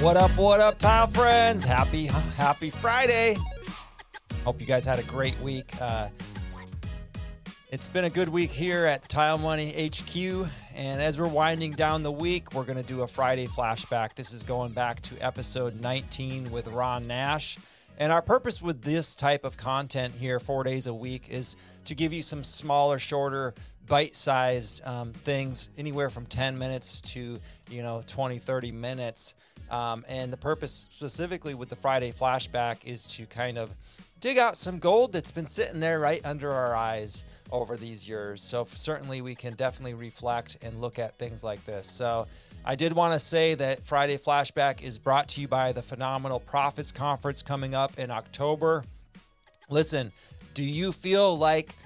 What 0.00 0.16
up, 0.16 0.36
what 0.36 0.60
up, 0.60 0.78
tile 0.78 1.08
friends? 1.08 1.64
Happy, 1.64 2.06
happy 2.06 2.70
Friday. 2.70 3.36
Hope 4.44 4.60
you 4.60 4.68
guys 4.68 4.84
had 4.84 5.00
a 5.00 5.02
great 5.02 5.36
week. 5.40 5.68
Uh, 5.80 6.10
it's 7.72 7.88
been 7.88 8.04
a 8.04 8.10
good 8.10 8.28
week 8.28 8.52
here 8.52 8.86
at 8.86 9.08
Tile 9.08 9.36
Money 9.36 9.88
HQ. 9.88 10.48
And 10.76 11.02
as 11.02 11.18
we're 11.18 11.26
winding 11.26 11.72
down 11.72 12.04
the 12.04 12.12
week, 12.12 12.54
we're 12.54 12.62
going 12.62 12.80
to 12.80 12.86
do 12.86 13.02
a 13.02 13.08
Friday 13.08 13.48
flashback. 13.48 14.14
This 14.14 14.32
is 14.32 14.44
going 14.44 14.70
back 14.70 15.02
to 15.02 15.18
episode 15.18 15.80
19 15.80 16.52
with 16.52 16.68
Ron 16.68 17.08
Nash. 17.08 17.58
And 17.96 18.10
our 18.10 18.22
purpose 18.22 18.60
with 18.60 18.82
this 18.82 19.14
type 19.14 19.44
of 19.44 19.56
content 19.56 20.14
here, 20.16 20.40
four 20.40 20.64
days 20.64 20.86
a 20.86 20.94
week, 20.94 21.28
is 21.30 21.56
to 21.84 21.94
give 21.94 22.12
you 22.12 22.22
some 22.22 22.42
smaller, 22.42 22.98
shorter, 22.98 23.54
bite 23.86 24.16
sized 24.16 24.84
um, 24.86 25.12
things, 25.12 25.70
anywhere 25.76 26.10
from 26.10 26.26
10 26.26 26.58
minutes 26.58 27.00
to, 27.02 27.38
you 27.70 27.82
know, 27.82 28.02
20, 28.06 28.38
30 28.38 28.72
minutes 28.72 29.34
um, 29.70 30.04
and 30.08 30.32
the 30.32 30.36
purpose 30.36 30.88
specifically 30.90 31.54
with 31.54 31.68
the 31.68 31.76
Friday 31.76 32.12
flashback 32.12 32.84
is 32.84 33.06
to 33.06 33.26
kind 33.26 33.58
of 33.58 33.74
dig 34.20 34.38
out 34.38 34.56
some 34.56 34.78
gold 34.78 35.12
that's 35.12 35.30
been 35.30 35.46
sitting 35.46 35.80
there 35.80 36.00
right 36.00 36.20
under 36.24 36.50
our 36.50 36.74
eyes 36.74 37.24
over 37.50 37.76
these 37.76 38.08
years. 38.08 38.42
So 38.42 38.66
certainly 38.74 39.20
we 39.20 39.34
can 39.34 39.54
definitely 39.54 39.94
reflect 39.94 40.58
and 40.62 40.80
look 40.80 40.98
at 40.98 41.18
things 41.18 41.44
like 41.44 41.64
this. 41.66 41.86
So 41.86 42.26
I 42.64 42.74
did 42.74 42.92
want 42.92 43.12
to 43.12 43.20
say 43.20 43.54
that 43.54 43.84
Friday 43.84 44.16
Flashback 44.16 44.82
is 44.82 44.98
brought 44.98 45.28
to 45.28 45.40
you 45.40 45.48
by 45.48 45.72
the 45.72 45.82
Phenomenal 45.82 46.40
Profits 46.40 46.92
Conference 46.92 47.42
coming 47.42 47.74
up 47.74 47.98
in 47.98 48.10
October. 48.10 48.84
Listen, 49.68 50.12
do 50.54 50.64
you 50.64 50.92
feel 50.92 51.36
like 51.36 51.76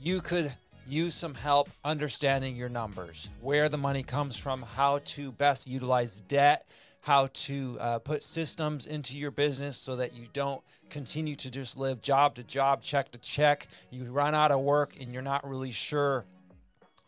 you 0.00 0.20
could 0.20 0.52
use 0.90 1.14
some 1.14 1.34
help 1.34 1.70
understanding 1.84 2.56
your 2.56 2.68
numbers, 2.68 3.30
where 3.40 3.68
the 3.68 3.78
money 3.78 4.02
comes 4.02 4.36
from, 4.36 4.62
how 4.62 4.98
to 4.98 5.32
best 5.32 5.66
utilize 5.66 6.20
debt? 6.20 6.66
how 7.02 7.28
to 7.32 7.78
uh, 7.80 7.98
put 7.98 8.22
systems 8.22 8.86
into 8.86 9.16
your 9.16 9.30
business 9.30 9.76
so 9.76 9.96
that 9.96 10.12
you 10.12 10.26
don't 10.32 10.62
continue 10.90 11.34
to 11.34 11.50
just 11.50 11.78
live 11.78 12.02
job 12.02 12.34
to 12.34 12.42
job, 12.42 12.82
check 12.82 13.10
to 13.10 13.18
check. 13.18 13.68
You 13.90 14.04
run 14.04 14.34
out 14.34 14.50
of 14.50 14.60
work 14.60 15.00
and 15.00 15.12
you're 15.12 15.22
not 15.22 15.48
really 15.48 15.70
sure 15.70 16.26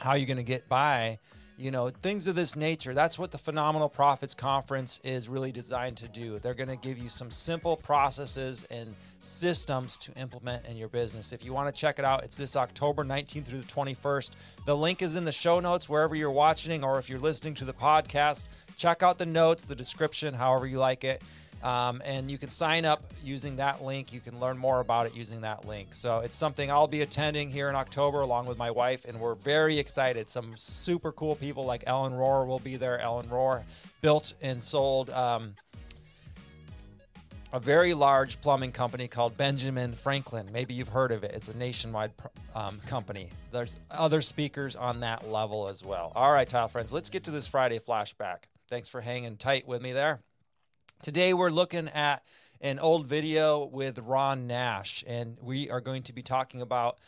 how 0.01 0.14
you're 0.14 0.27
going 0.27 0.39
to 0.39 0.42
get 0.42 0.69
by. 0.69 1.19
You 1.63 1.71
know, 1.71 1.91
things 1.91 2.27
of 2.27 2.35
this 2.35 2.57
nature. 2.57 2.93
That's 2.93 3.21
what 3.21 3.31
the 3.31 3.39
Phenomenal 3.39 3.89
Profits 3.89 4.35
Conference 4.35 4.99
is 5.05 5.29
really 5.29 5.53
designed 5.53 5.97
to 5.99 6.09
do. 6.09 6.41
They're 6.41 6.55
going 6.55 6.69
to 6.69 6.75
give 6.77 6.99
you 6.99 7.09
some 7.09 7.31
simple 7.31 7.77
processes 7.77 8.67
and 8.69 8.97
systems 9.21 9.97
to 9.99 10.13
implement 10.15 10.67
in 10.67 10.77
your 10.77 10.89
business. 10.89 11.33
If 11.33 11.45
you 11.45 11.53
want 11.53 11.73
to 11.73 11.81
check 11.81 12.01
it 12.01 12.05
out, 12.05 12.25
it's 12.25 12.37
this 12.37 12.57
October 12.57 13.05
19th 13.05 13.45
through 13.45 13.61
the 13.61 13.67
21st. 13.67 14.33
The 14.67 14.77
link 14.77 15.03
is 15.03 15.15
in 15.15 15.23
the 15.23 15.31
show 15.31 15.61
notes 15.61 15.89
wherever 15.89 16.17
you're 16.17 16.33
watching 16.33 16.83
or 16.83 16.99
if 16.99 17.09
you're 17.09 17.21
listening 17.21 17.55
to 17.55 17.65
the 17.65 17.75
podcast 17.75 18.43
check 18.77 19.03
out 19.03 19.19
the 19.19 19.27
notes, 19.27 19.67
the 19.67 19.75
description, 19.75 20.35
however 20.35 20.67
you 20.67 20.79
like 20.79 21.05
it. 21.05 21.23
Um, 21.63 22.03
and 22.05 22.31
you 22.31 22.39
can 22.39 22.51
sign 22.51 22.85
up 22.85 23.03
using 23.23 23.57
that 23.57 23.83
link. 23.83 24.13
You 24.13 24.21
can 24.21 24.41
learn 24.41 24.59
more 24.59 24.81
about 24.81 25.07
it 25.07 25.15
using 25.15 25.43
that 25.43 25.67
link. 25.67 25.95
So 25.95 26.19
it's 26.19 26.37
something 26.37 26.71
I'll 26.71 26.89
be 26.89 27.03
attending 27.03 27.49
here 27.51 27.69
in 27.69 27.77
October 27.77 28.21
along 28.21 28.47
with 28.47 28.59
my 28.59 28.71
wife, 28.71 29.05
and 29.05 29.21
we're 29.21 29.37
very 29.37 29.79
excited. 29.79 30.29
Some 30.29 30.57
super 30.57 31.13
cool 31.13 31.37
people 31.37 31.65
like 31.65 31.85
Ellen 31.87 32.13
Rohr 32.13 32.47
will 32.47 32.59
be 32.59 32.77
there. 32.77 32.99
Ellen 33.01 33.29
Rohr 33.29 33.63
built 34.01 34.35
and 34.43 34.63
sold 34.63 35.11
um, 35.11 35.55
a 37.53 37.61
very 37.61 37.95
large 37.95 38.41
plumbing 38.41 38.73
company 38.73 39.07
called 39.07 39.37
Benjamin 39.37 39.95
Franklin. 39.95 40.49
Maybe 40.53 40.75
you've 40.75 40.89
heard 40.89 41.13
of 41.13 41.23
it. 41.23 41.33
It's 41.33 41.49
a 41.49 41.57
nationwide 41.57 42.11
um, 42.55 42.81
company. 42.87 43.29
There's 43.53 43.77
other 43.91 44.23
speakers 44.23 44.75
on 44.75 45.01
that 45.01 45.31
level 45.31 45.69
as 45.69 45.85
well. 45.85 46.13
All 46.17 46.33
right, 46.33 46.49
tile 46.49 46.69
friends, 46.69 46.93
let's 46.93 47.11
get 47.11 47.25
to 47.25 47.31
this 47.31 47.47
Friday 47.47 47.79
flashback. 47.79 48.45
Thanks 48.69 48.89
for 48.89 49.01
hanging 49.01 49.37
tight 49.37 49.69
with 49.69 49.83
me 49.83 49.93
there. 49.93 50.23
Today 51.03 51.34
we're 51.34 51.50
looking 51.50 51.89
at 51.89 52.23
an 52.61 52.79
old 52.79 53.08
video 53.08 53.67
with 53.67 53.98
Ron 53.98 54.46
Nash, 54.46 55.02
and 55.05 55.36
we 55.42 55.68
are 55.68 55.80
going 55.80 56.05
to 56.05 56.13
be 56.13 56.23
talking 56.23 56.63
about 56.63 57.01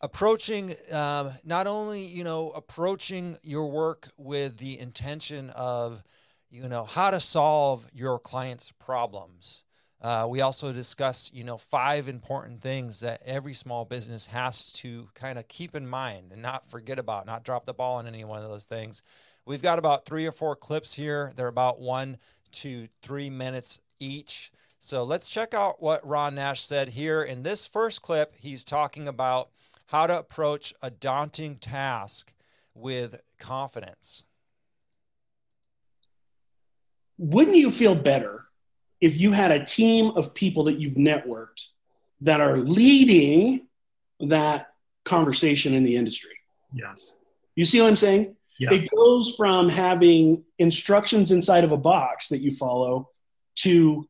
approaching 0.00 0.74
um, 0.90 1.32
not 1.44 1.66
only 1.66 2.02
you 2.02 2.24
know 2.24 2.48
approaching 2.52 3.36
your 3.42 3.70
work 3.70 4.08
with 4.16 4.56
the 4.56 4.78
intention 4.78 5.50
of 5.50 6.02
you 6.48 6.66
know 6.66 6.84
how 6.84 7.10
to 7.10 7.20
solve 7.20 7.86
your 7.92 8.18
clients' 8.18 8.72
problems. 8.78 9.64
Uh, 10.00 10.26
we 10.26 10.40
also 10.40 10.72
discussed 10.72 11.34
you 11.34 11.44
know 11.44 11.58
five 11.58 12.08
important 12.08 12.62
things 12.62 13.00
that 13.00 13.20
every 13.26 13.52
small 13.52 13.84
business 13.84 14.24
has 14.24 14.72
to 14.72 15.10
kind 15.14 15.38
of 15.38 15.46
keep 15.46 15.74
in 15.74 15.86
mind 15.86 16.32
and 16.32 16.40
not 16.40 16.70
forget 16.70 16.98
about, 16.98 17.26
not 17.26 17.44
drop 17.44 17.66
the 17.66 17.74
ball 17.74 17.96
on 17.96 18.06
any 18.06 18.24
one 18.24 18.42
of 18.42 18.48
those 18.48 18.64
things. 18.64 19.02
We've 19.44 19.62
got 19.62 19.78
about 19.78 20.06
three 20.06 20.26
or 20.26 20.32
four 20.32 20.56
clips 20.56 20.94
here. 20.94 21.32
They're 21.36 21.46
about 21.46 21.78
one 21.78 22.16
to 22.60 22.88
three 23.02 23.30
minutes 23.30 23.80
each. 24.00 24.50
So 24.78 25.02
let's 25.04 25.28
check 25.28 25.54
out 25.54 25.82
what 25.82 26.06
Ron 26.06 26.34
Nash 26.36 26.62
said 26.62 26.90
here. 26.90 27.22
In 27.22 27.42
this 27.42 27.66
first 27.66 28.02
clip, 28.02 28.34
he's 28.36 28.64
talking 28.64 29.08
about 29.08 29.50
how 29.86 30.06
to 30.06 30.18
approach 30.18 30.74
a 30.82 30.90
daunting 30.90 31.56
task 31.56 32.32
with 32.74 33.20
confidence. 33.38 34.24
Wouldn't 37.18 37.56
you 37.56 37.70
feel 37.70 37.94
better 37.94 38.44
if 39.00 39.18
you 39.18 39.32
had 39.32 39.50
a 39.50 39.64
team 39.64 40.12
of 40.16 40.34
people 40.34 40.64
that 40.64 40.78
you've 40.78 40.94
networked 40.94 41.66
that 42.20 42.40
are 42.40 42.58
leading 42.58 43.66
that 44.20 44.72
conversation 45.04 45.74
in 45.74 45.84
the 45.84 45.96
industry? 45.96 46.38
Yes. 46.72 47.14
You 47.54 47.64
see 47.64 47.80
what 47.80 47.88
I'm 47.88 47.96
saying? 47.96 48.35
Yes. 48.58 48.84
It 48.84 48.90
goes 48.96 49.34
from 49.36 49.68
having 49.68 50.44
instructions 50.58 51.30
inside 51.30 51.64
of 51.64 51.72
a 51.72 51.76
box 51.76 52.28
that 52.28 52.38
you 52.38 52.50
follow 52.50 53.10
to 53.56 54.08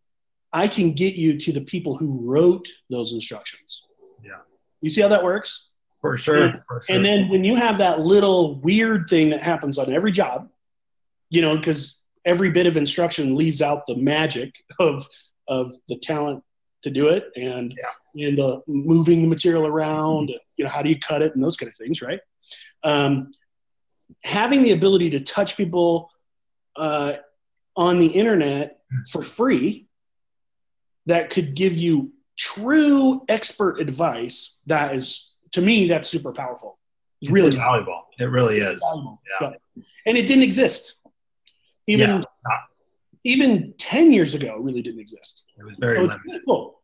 I 0.53 0.69
can 0.69 0.93
get 0.93 1.15
you 1.15 1.39
to 1.41 1.53
the 1.53 1.61
people 1.61 1.97
who 1.97 2.21
wrote 2.23 2.69
those 2.89 3.12
instructions. 3.12 3.83
Yeah. 4.25 4.39
You 4.81 4.91
see 4.91 5.03
how 5.03 5.09
that 5.09 5.23
works? 5.23 5.69
For 6.01 6.17
sure, 6.17 6.37
and, 6.37 6.62
for 6.69 6.81
sure. 6.81 6.97
And 6.97 7.05
then 7.05 7.29
when 7.29 7.45
you 7.45 7.57
have 7.57 7.79
that 7.79 8.01
little 8.01 8.61
weird 8.61 9.09
thing 9.11 9.31
that 9.31 9.43
happens 9.43 9.77
on 9.77 9.93
every 9.93 10.12
job, 10.12 10.49
you 11.31 11.43
know, 11.43 11.57
because 11.57 12.01
every 12.25 12.51
bit 12.51 12.67
of 12.67 12.77
instruction 12.77 13.37
leaves 13.37 13.61
out 13.61 13.87
the 13.87 13.97
magic 13.97 14.55
of 14.78 15.07
of 15.49 15.73
the 15.89 15.97
talent 15.97 16.43
to 16.83 16.91
do 16.91 17.09
it 17.09 17.25
and 17.37 17.75
yeah. 17.77 18.27
and 18.28 18.39
the 18.39 18.63
moving 18.67 19.23
the 19.23 19.28
material 19.28 19.67
around, 19.67 20.31
you 20.57 20.65
know, 20.65 20.71
how 20.71 20.83
do 20.83 20.89
you 20.89 20.99
cut 20.99 21.23
it 21.23 21.34
and 21.34 21.43
those 21.43 21.57
kind 21.57 21.71
of 21.71 21.77
things, 21.77 22.01
right? 22.03 22.21
Um, 22.84 23.33
having 24.22 24.62
the 24.62 24.72
ability 24.72 25.11
to 25.11 25.21
touch 25.21 25.56
people 25.56 26.11
uh, 26.77 27.15
on 27.77 27.99
the 27.99 28.06
internet 28.06 28.78
for 29.11 29.22
free 29.22 29.87
that 31.06 31.31
could 31.31 31.55
give 31.55 31.77
you 31.77 32.12
true 32.37 33.22
expert 33.28 33.81
advice 33.81 34.61
that 34.66 34.95
is 34.95 35.31
to 35.53 35.62
me 35.62 35.89
that's 35.89 36.09
super 36.09 36.33
powerful 36.33 36.78
it's 37.22 37.31
really 37.31 37.55
valuable 37.56 38.05
it 38.19 38.25
really 38.25 38.59
is 38.59 38.83
yeah. 39.41 39.53
yeah. 39.75 39.83
and 40.05 40.19
it 40.19 40.27
didn't 40.27 40.43
exist 40.43 41.00
even 41.87 42.22
yeah. 42.22 42.59
even 43.25 43.75
10 43.78 44.12
years 44.12 44.34
ago 44.34 44.56
really 44.59 44.83
didn't 44.83 45.00
exist 45.00 45.45
it 45.59 45.65
was 45.65 45.77
very 45.78 45.97
so 45.97 46.03
limited. 46.03 46.43
cool 46.47 46.83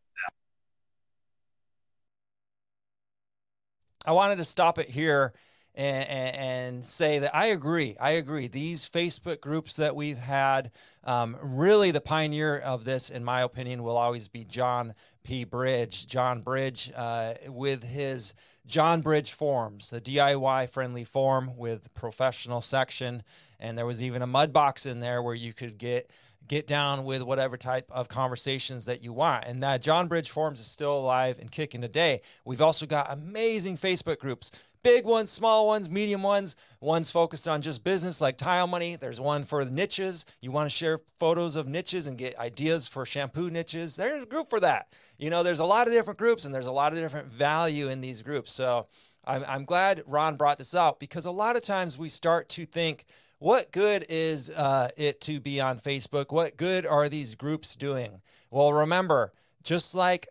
i 4.07 4.13
wanted 4.13 4.37
to 4.37 4.45
stop 4.45 4.79
it 4.79 4.89
here 4.89 5.35
and, 5.75 6.37
and, 6.37 6.87
say 6.87 7.19
that 7.21 7.35
I 7.35 7.47
agree. 7.47 7.97
I 8.01 8.11
agree. 8.13 8.47
These 8.47 8.89
Facebook 8.89 9.41
groups 9.41 9.77
that 9.77 9.97
we've 9.97 10.19
had, 10.19 10.71
um, 11.05 11.37
really 11.43 11.91
the 11.91 12.01
pioneer 12.01 12.59
of 12.59 12.85
this, 12.85 13.09
in 13.09 13.25
my 13.25 13.41
opinion, 13.43 13.83
will 13.83 13.97
always 13.97 14.29
be 14.29 14.45
John 14.45 14.95
P. 15.23 15.45
Bridge. 15.45 16.07
John 16.07 16.41
Bridge, 16.41 16.93
uh, 16.95 17.35
with 17.49 17.85
his 17.85 18.35
John 18.67 19.01
Bridge 19.01 19.33
forums, 19.33 19.91
the 19.91 20.01
DIY 20.01 20.71
friendly 20.71 21.05
form 21.05 21.57
with 21.57 21.93
professional 21.95 22.61
section. 22.61 23.23
And 23.59 23.79
there 23.79 23.87
was 23.87 24.03
even 24.03 24.23
a 24.23 24.27
mud 24.27 24.53
box 24.53 24.87
in 24.87 25.01
there 25.01 25.23
where 25.23 25.35
you 25.35 25.53
could 25.53 25.79
get 25.79 26.11
get 26.49 26.67
down 26.67 27.05
with 27.05 27.23
whatever 27.23 27.57
type 27.57 27.89
of 27.91 28.09
conversations 28.09 28.85
that 28.85 29.03
you 29.03 29.13
want. 29.13 29.45
And 29.47 29.63
that 29.63 29.81
John 29.81 30.09
Bridge 30.09 30.29
Forums 30.29 30.61
is 30.61 30.67
still 30.67 30.97
alive 30.97 31.39
and 31.39 31.51
kicking 31.51 31.81
today. 31.81 32.21
We've 32.45 32.61
also 32.61 32.85
got 32.85 33.13
amazing 33.13 33.77
Facebook 33.77 34.19
groups 34.19 34.51
big 34.83 35.05
ones, 35.05 35.31
small 35.31 35.67
ones, 35.67 35.89
medium 35.89 36.23
ones. 36.23 36.57
One's 36.81 37.11
focused 37.11 37.47
on 37.47 37.63
just 37.63 37.85
business 37.85 38.21
like 38.21 38.37
tile 38.37 38.67
money. 38.67 38.97
There's 38.97 39.21
one 39.21 39.45
for 39.45 39.65
niches. 39.65 40.25
You 40.41 40.51
want 40.51 40.71
to 40.71 40.77
share 40.77 41.01
photos 41.17 41.57
of 41.57 41.69
niches 41.69 42.07
and 42.07 42.19
get 42.19 42.39
ideas 42.39 42.89
for 42.89 43.07
shampoo 43.07 43.51
niches. 43.51 43.97
There's 43.97 44.23
a 44.23 44.27
group 44.27 44.51
for 44.51 44.61
that. 44.61 44.89
You 45.19 45.31
know, 45.31 45.43
there's 45.43 45.61
a 45.61 45.65
lot 45.65 45.87
of 45.87 45.93
different 45.93 46.19
groups 46.19 46.45
and 46.45 46.55
there's 46.55 46.67
a 46.67 46.73
lot 46.73 46.93
of 46.93 46.99
different 46.99 47.29
value 47.29 47.89
in 47.89 48.01
these 48.01 48.23
groups. 48.23 48.53
So 48.53 48.89
I'm, 49.25 49.45
I'm 49.47 49.65
glad 49.65 50.03
Ron 50.07 50.37
brought 50.37 50.59
this 50.59 50.75
out 50.75 50.99
because 50.99 51.25
a 51.25 51.31
lot 51.31 51.57
of 51.57 51.63
times 51.63 51.97
we 51.97 52.09
start 52.09 52.49
to 52.51 52.67
think, 52.67 53.05
what 53.39 53.73
good 53.73 54.07
is 54.09 54.51
uh, 54.51 54.91
it 54.97 55.21
to 55.23 55.41
be 55.41 55.61
on 55.61 55.81
Facebook? 55.81 56.31
What 56.31 56.57
good 56.57 56.87
are 56.87 57.09
these 57.09 57.35
groups 57.35 57.75
doing? 57.75 58.21
Well, 58.51 58.73
remember, 58.73 59.33
just 59.65 59.95
like, 59.95 60.29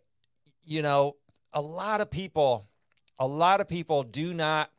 you 0.63 0.81
know, 0.81 1.15
a 1.53 1.59
lot 1.59 1.99
of 1.99 2.09
people 2.09 2.67
a 3.21 3.27
lot 3.27 3.61
of 3.61 3.69
people 3.69 4.01
do 4.01 4.33
not 4.33 4.71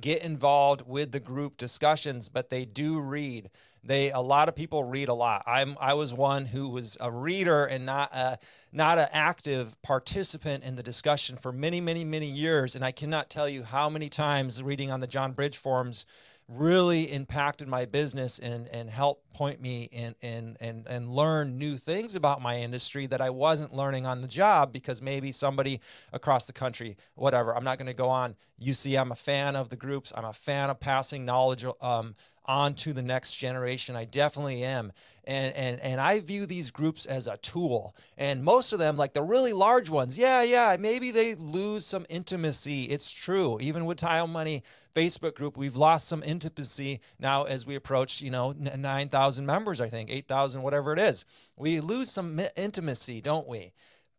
get 0.00 0.24
involved 0.24 0.82
with 0.88 1.12
the 1.12 1.20
group 1.20 1.56
discussions, 1.56 2.28
but 2.28 2.50
they 2.50 2.64
do 2.64 2.98
read. 2.98 3.48
They 3.84 4.10
a 4.10 4.18
lot 4.18 4.48
of 4.48 4.56
people 4.56 4.82
read 4.82 5.08
a 5.08 5.14
lot. 5.14 5.44
I'm 5.46 5.76
I 5.80 5.94
was 5.94 6.12
one 6.12 6.46
who 6.46 6.68
was 6.68 6.96
a 6.98 7.12
reader 7.12 7.64
and 7.64 7.86
not 7.86 8.12
a 8.12 8.38
not 8.72 8.98
an 8.98 9.06
active 9.12 9.80
participant 9.82 10.64
in 10.64 10.74
the 10.74 10.82
discussion 10.82 11.36
for 11.36 11.52
many 11.52 11.80
many 11.80 12.04
many 12.04 12.26
years, 12.26 12.74
and 12.74 12.84
I 12.84 12.90
cannot 12.90 13.30
tell 13.30 13.48
you 13.48 13.62
how 13.62 13.88
many 13.88 14.08
times 14.08 14.60
reading 14.60 14.90
on 14.90 14.98
the 14.98 15.06
John 15.06 15.30
Bridge 15.30 15.56
forums 15.56 16.06
really 16.48 17.10
impacted 17.10 17.66
my 17.66 17.86
business 17.86 18.38
and 18.38 18.68
and 18.68 18.90
helped 18.90 19.30
point 19.30 19.60
me 19.62 19.88
and 19.92 20.14
and 20.20 20.56
and 20.60 20.86
and 20.86 21.08
learn 21.08 21.56
new 21.56 21.78
things 21.78 22.14
about 22.14 22.42
my 22.42 22.58
industry 22.58 23.06
that 23.06 23.20
I 23.20 23.30
wasn't 23.30 23.74
learning 23.74 24.04
on 24.04 24.20
the 24.20 24.28
job 24.28 24.72
because 24.72 25.00
maybe 25.00 25.32
somebody 25.32 25.80
across 26.12 26.46
the 26.46 26.52
country 26.52 26.96
whatever 27.14 27.56
I'm 27.56 27.64
not 27.64 27.78
going 27.78 27.86
to 27.86 27.94
go 27.94 28.10
on 28.10 28.36
you 28.58 28.74
see 28.74 28.94
I'm 28.96 29.10
a 29.10 29.16
fan 29.16 29.56
of 29.56 29.70
the 29.70 29.76
groups 29.76 30.12
I'm 30.14 30.26
a 30.26 30.34
fan 30.34 30.68
of 30.68 30.80
passing 30.80 31.24
knowledge 31.24 31.64
um, 31.80 32.14
on 32.44 32.74
to 32.74 32.92
the 32.92 33.02
next 33.02 33.36
generation 33.36 33.96
I 33.96 34.04
definitely 34.04 34.62
am 34.62 34.92
and 35.26 35.54
and 35.54 35.80
and 35.80 36.00
I 36.00 36.20
view 36.20 36.46
these 36.46 36.70
groups 36.70 37.06
as 37.06 37.26
a 37.26 37.36
tool. 37.38 37.94
And 38.16 38.44
most 38.44 38.72
of 38.72 38.78
them, 38.78 38.96
like 38.96 39.14
the 39.14 39.22
really 39.22 39.52
large 39.52 39.90
ones, 39.90 40.18
yeah, 40.18 40.42
yeah, 40.42 40.76
maybe 40.78 41.10
they 41.10 41.34
lose 41.34 41.86
some 41.86 42.06
intimacy. 42.08 42.84
It's 42.84 43.10
true. 43.10 43.58
Even 43.60 43.86
with 43.86 43.98
Tile 43.98 44.26
Money 44.26 44.62
Facebook 44.94 45.34
group, 45.34 45.56
we've 45.56 45.76
lost 45.76 46.06
some 46.06 46.22
intimacy 46.22 47.00
now 47.18 47.42
as 47.42 47.66
we 47.66 47.74
approach, 47.74 48.20
you 48.20 48.30
know, 48.30 48.52
nine 48.52 49.08
thousand 49.08 49.46
members. 49.46 49.80
I 49.80 49.88
think 49.88 50.10
eight 50.10 50.28
thousand, 50.28 50.62
whatever 50.62 50.92
it 50.92 50.98
is. 50.98 51.24
We 51.56 51.80
lose 51.80 52.10
some 52.10 52.40
intimacy, 52.56 53.20
don't 53.20 53.48
we? 53.48 53.72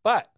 But 0.04 0.30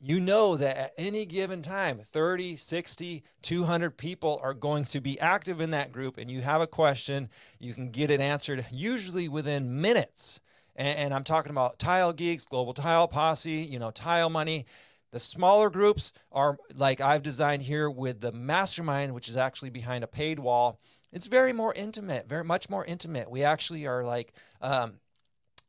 you 0.00 0.20
know 0.20 0.56
that 0.56 0.76
at 0.76 0.92
any 0.98 1.24
given 1.24 1.62
time 1.62 2.00
30 2.04 2.56
60 2.56 3.24
200 3.40 3.96
people 3.96 4.38
are 4.42 4.52
going 4.52 4.84
to 4.84 5.00
be 5.00 5.18
active 5.20 5.60
in 5.60 5.70
that 5.70 5.90
group 5.90 6.18
and 6.18 6.30
you 6.30 6.42
have 6.42 6.60
a 6.60 6.66
question 6.66 7.30
you 7.58 7.72
can 7.72 7.90
get 7.90 8.10
it 8.10 8.20
answered 8.20 8.66
usually 8.70 9.26
within 9.26 9.80
minutes 9.80 10.40
and, 10.74 10.98
and 10.98 11.14
i'm 11.14 11.24
talking 11.24 11.50
about 11.50 11.78
tile 11.78 12.12
geeks 12.12 12.44
global 12.44 12.74
tile 12.74 13.08
posse 13.08 13.50
you 13.50 13.78
know 13.78 13.90
tile 13.90 14.28
money 14.28 14.66
the 15.16 15.20
smaller 15.20 15.70
groups 15.70 16.12
are 16.30 16.58
like 16.74 17.00
i've 17.00 17.22
designed 17.22 17.62
here 17.62 17.88
with 17.88 18.20
the 18.20 18.30
mastermind 18.32 19.14
which 19.14 19.30
is 19.30 19.36
actually 19.38 19.70
behind 19.70 20.04
a 20.04 20.06
paid 20.06 20.38
wall 20.38 20.78
it's 21.10 21.24
very 21.24 21.54
more 21.54 21.72
intimate 21.74 22.28
very 22.28 22.44
much 22.44 22.68
more 22.68 22.84
intimate 22.84 23.30
we 23.30 23.42
actually 23.42 23.86
are 23.86 24.04
like 24.04 24.34
um, 24.60 24.98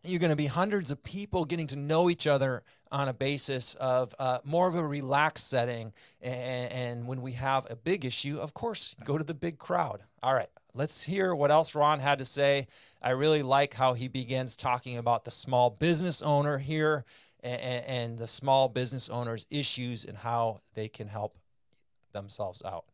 you're 0.03 0.19
going 0.19 0.31
to 0.31 0.35
be 0.35 0.47
hundreds 0.47 0.91
of 0.91 1.01
people 1.01 1.45
getting 1.45 1.67
to 1.67 1.77
know 1.77 2.09
each 2.09 2.27
other 2.27 2.61
on 2.91 3.07
a 3.07 3.13
basis 3.13 3.73
of 3.75 4.13
uh, 4.19 4.39
more 4.44 4.67
of 4.67 4.75
a 4.75 4.85
relaxed 4.85 5.49
setting. 5.49 5.94
And, 6.21 6.71
and, 6.71 7.07
when 7.07 7.21
we 7.21 7.33
have 7.33 7.69
a 7.69 7.75
big 7.75 8.05
issue, 8.05 8.38
of 8.38 8.53
course, 8.53 8.95
go 9.03 9.17
to 9.17 9.23
the 9.23 9.33
big 9.33 9.57
crowd. 9.57 10.03
All 10.23 10.33
right, 10.33 10.49
let's 10.73 11.03
hear 11.03 11.35
what 11.35 11.51
else 11.51 11.75
Ron 11.75 11.99
had 11.99 12.19
to 12.19 12.25
say. 12.25 12.67
I 13.01 13.11
really 13.11 13.44
like 13.44 13.73
how 13.73 13.94
he 13.94 14.07
begins 14.07 14.55
talking 14.55 14.97
about 14.97 15.25
the 15.25 15.31
small 15.31 15.69
business 15.69 16.21
owner 16.21 16.59
here 16.59 17.05
and, 17.47 17.85
and 17.85 18.17
the 18.17 18.27
small 18.27 18.69
business 18.69 19.09
owner's 19.09 19.45
issues 19.49 20.05
and 20.05 20.17
how 20.17 20.61
they 20.75 20.88
can 20.88 21.07
help 21.07 21.38
themselves 22.13 22.61
out. 22.65 22.85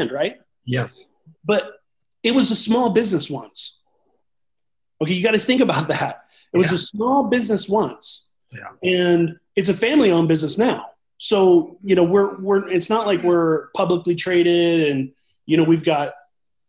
Right? 0.00 0.40
Yes. 0.64 1.04
But 1.44 1.80
it 2.22 2.32
was 2.32 2.50
a 2.50 2.56
small 2.56 2.90
business 2.90 3.28
once. 3.28 3.82
Okay, 5.02 5.14
you 5.14 5.22
got 5.22 5.32
to 5.32 5.38
think 5.38 5.60
about 5.60 5.88
that. 5.88 6.24
It 6.52 6.58
was 6.58 6.68
yeah. 6.68 6.74
a 6.74 6.78
small 6.78 7.24
business 7.24 7.68
once 7.68 8.30
yeah. 8.52 8.70
And 8.82 9.38
it's 9.56 9.68
a 9.68 9.74
family 9.74 10.10
owned 10.10 10.28
business 10.28 10.58
now. 10.58 10.86
So, 11.18 11.78
you 11.82 11.94
know, 11.94 12.02
we're, 12.02 12.36
we're, 12.38 12.68
it's 12.68 12.90
not 12.90 13.06
like 13.06 13.22
we're 13.22 13.68
publicly 13.76 14.14
traded 14.14 14.90
and, 14.90 15.12
you 15.46 15.56
know, 15.56 15.64
we've 15.64 15.84
got, 15.84 16.14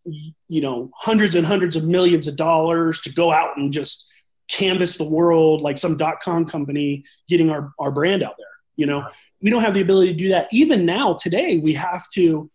you 0.04 0.62
know, 0.62 0.92
hundreds 0.96 1.36
and 1.36 1.46
hundreds 1.46 1.76
of 1.76 1.84
millions 1.86 2.28
of 2.28 2.36
dollars 2.36 3.02
to 3.02 3.12
go 3.12 3.32
out 3.32 3.58
and 3.58 3.72
just 3.72 4.08
canvas 4.52 4.98
the 4.98 5.10
world 5.18 5.62
like 5.62 5.78
some 5.78 5.96
dot 5.96 6.22
com 6.22 6.46
company 6.46 7.04
getting 7.30 7.50
our, 7.50 7.72
our 7.80 7.92
brand 7.92 8.22
out 8.22 8.36
there. 8.38 8.48
You 8.76 8.86
know, 8.86 9.08
we 9.42 9.50
don't 9.50 9.62
have 9.62 9.74
the 9.74 9.82
ability 9.82 10.12
to 10.12 10.18
do 10.18 10.30
that. 10.30 10.48
Even 10.52 10.86
now, 10.86 11.14
today, 11.14 11.58
we 11.58 11.74
have 11.74 12.04
to 12.16 12.50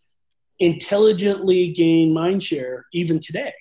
intelligently 0.59 1.71
gain 1.73 2.13
mind 2.13 2.41
share 2.43 2.85
even 2.93 3.19
today. 3.19 3.53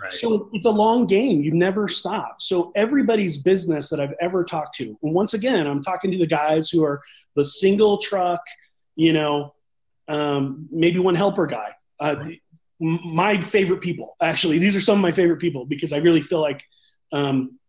Right. 0.00 0.12
So 0.12 0.50
it's 0.52 0.66
a 0.66 0.70
long 0.70 1.06
game. 1.06 1.42
You 1.42 1.52
never 1.52 1.86
stop. 1.86 2.40
So 2.40 2.72
everybody's 2.74 3.42
business 3.42 3.88
that 3.90 4.00
I've 4.00 4.14
ever 4.20 4.44
talked 4.44 4.74
to, 4.76 4.98
and 5.02 5.14
once 5.14 5.34
again, 5.34 5.66
I'm 5.66 5.82
talking 5.82 6.10
to 6.10 6.18
the 6.18 6.26
guys 6.26 6.70
who 6.70 6.84
are 6.84 7.00
the 7.36 7.44
single 7.44 7.98
truck, 7.98 8.40
you 8.96 9.12
know, 9.12 9.54
um, 10.08 10.68
maybe 10.70 10.98
one 10.98 11.14
helper 11.14 11.46
guy. 11.46 11.70
Uh, 12.00 12.16
right. 12.18 12.40
My 12.80 13.40
favorite 13.40 13.80
people, 13.80 14.16
actually, 14.20 14.58
these 14.58 14.74
are 14.74 14.80
some 14.80 14.98
of 14.98 15.02
my 15.02 15.12
favorite 15.12 15.38
people 15.38 15.64
because 15.64 15.92
I 15.92 15.98
really 15.98 16.20
feel 16.20 16.40
like 16.40 16.64
um, 17.12 17.60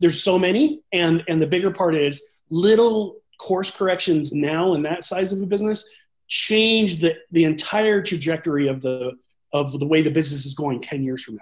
there's 0.00 0.22
so 0.22 0.38
many, 0.38 0.80
and 0.92 1.24
and 1.28 1.40
the 1.40 1.46
bigger 1.46 1.70
part 1.70 1.94
is 1.94 2.22
little 2.50 3.16
course 3.38 3.70
corrections 3.70 4.32
now 4.32 4.74
in 4.74 4.82
that 4.82 5.04
size 5.04 5.32
of 5.32 5.40
a 5.40 5.46
business 5.46 5.88
change 6.26 7.00
the 7.00 7.16
the 7.32 7.44
entire 7.44 8.02
trajectory 8.02 8.68
of 8.68 8.80
the 8.80 9.12
of 9.52 9.78
the 9.78 9.86
way 9.86 10.02
the 10.02 10.10
business 10.10 10.44
is 10.44 10.54
going 10.54 10.80
10 10.80 11.02
years 11.02 11.22
from 11.22 11.36
now. 11.36 11.40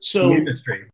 So 0.00 0.32
industry. 0.32 0.90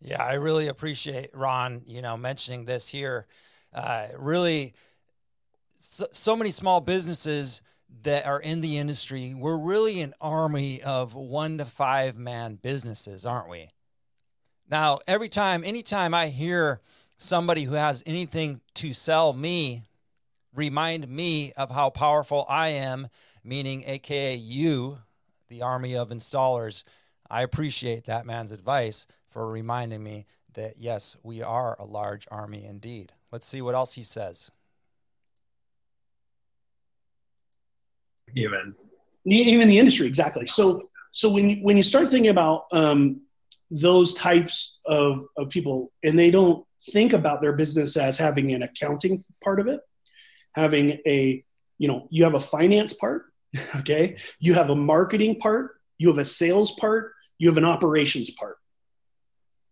Yeah, 0.00 0.24
I 0.24 0.34
really 0.34 0.68
appreciate 0.68 1.30
Ron, 1.34 1.82
you 1.86 2.02
know, 2.02 2.16
mentioning 2.16 2.64
this 2.64 2.88
here. 2.88 3.26
Uh, 3.72 4.08
really, 4.18 4.74
so, 5.76 6.06
so 6.12 6.34
many 6.34 6.50
small 6.50 6.80
businesses 6.80 7.62
that 8.02 8.26
are 8.26 8.40
in 8.40 8.62
the 8.62 8.78
industry. 8.78 9.34
We're 9.34 9.58
really 9.58 10.00
an 10.00 10.14
army 10.20 10.82
of 10.82 11.14
one 11.14 11.58
to 11.58 11.64
five 11.64 12.16
man 12.16 12.58
businesses, 12.60 13.24
aren't 13.26 13.50
we? 13.50 13.68
Now, 14.70 15.00
every 15.06 15.28
time, 15.28 15.62
anytime 15.64 16.14
I 16.14 16.28
hear 16.28 16.80
somebody 17.18 17.64
who 17.64 17.74
has 17.74 18.02
anything 18.06 18.60
to 18.74 18.92
sell 18.92 19.32
me, 19.32 19.84
remind 20.54 21.08
me 21.08 21.52
of 21.52 21.70
how 21.70 21.90
powerful 21.90 22.46
I 22.48 22.68
am 22.68 23.08
meaning 23.44 23.84
AKA 23.86 24.34
you, 24.34 24.98
the 25.48 25.62
army 25.62 25.96
of 25.96 26.10
installers. 26.10 26.84
I 27.30 27.42
appreciate 27.42 28.04
that 28.06 28.26
man's 28.26 28.52
advice 28.52 29.06
for 29.28 29.50
reminding 29.50 30.02
me 30.02 30.26
that 30.54 30.74
yes, 30.78 31.16
we 31.22 31.42
are 31.42 31.76
a 31.78 31.84
large 31.84 32.26
army 32.30 32.64
indeed. 32.64 33.12
Let's 33.30 33.46
see 33.46 33.62
what 33.62 33.74
else 33.74 33.94
he 33.94 34.02
says. 34.02 34.50
Even 38.34 38.74
even 39.24 39.68
the 39.68 39.78
industry 39.78 40.06
exactly. 40.06 40.46
So 40.46 40.88
so 41.12 41.30
when 41.30 41.50
you, 41.50 41.56
when 41.62 41.76
you 41.76 41.82
start 41.82 42.10
thinking 42.10 42.30
about 42.30 42.66
um, 42.72 43.22
those 43.72 44.12
types 44.12 44.80
of, 44.84 45.24
of 45.36 45.48
people 45.48 45.90
and 46.02 46.18
they 46.18 46.30
don't 46.30 46.64
think 46.90 47.12
about 47.12 47.40
their 47.40 47.52
business 47.52 47.96
as 47.96 48.18
having 48.18 48.52
an 48.52 48.62
accounting 48.62 49.18
part 49.42 49.60
of 49.60 49.66
it, 49.66 49.80
having 50.54 50.98
a 51.06 51.42
you 51.78 51.88
know 51.88 52.06
you 52.10 52.24
have 52.24 52.34
a 52.34 52.40
finance 52.40 52.92
part 52.92 53.24
okay? 53.76 54.16
You 54.38 54.54
have 54.54 54.70
a 54.70 54.76
marketing 54.76 55.40
part 55.40 55.76
you 55.98 56.08
have 56.08 56.18
a 56.18 56.24
sales 56.24 56.72
part 56.72 57.12
you 57.38 57.48
have 57.48 57.56
an 57.56 57.64
operations 57.64 58.30
part. 58.30 58.58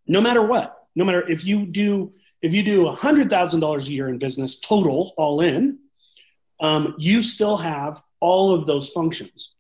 No 0.07 0.21
matter 0.21 0.43
what 0.43 0.77
no 0.95 1.05
matter 1.05 1.29
if 1.29 1.45
you 1.45 1.67
do 1.67 2.15
if 2.43 2.55
you 2.55 2.63
do 2.63 2.87
$100000 2.87 3.87
a 3.87 3.91
year 3.91 4.09
in 4.09 4.19
business 4.19 4.59
total 4.59 5.13
all 5.19 5.41
in 5.41 5.79
um, 6.61 6.95
you 6.99 7.23
still 7.23 7.57
have 7.57 8.03
all 8.21 8.55
of 8.55 8.67
those 8.67 8.89
functions 8.91 9.55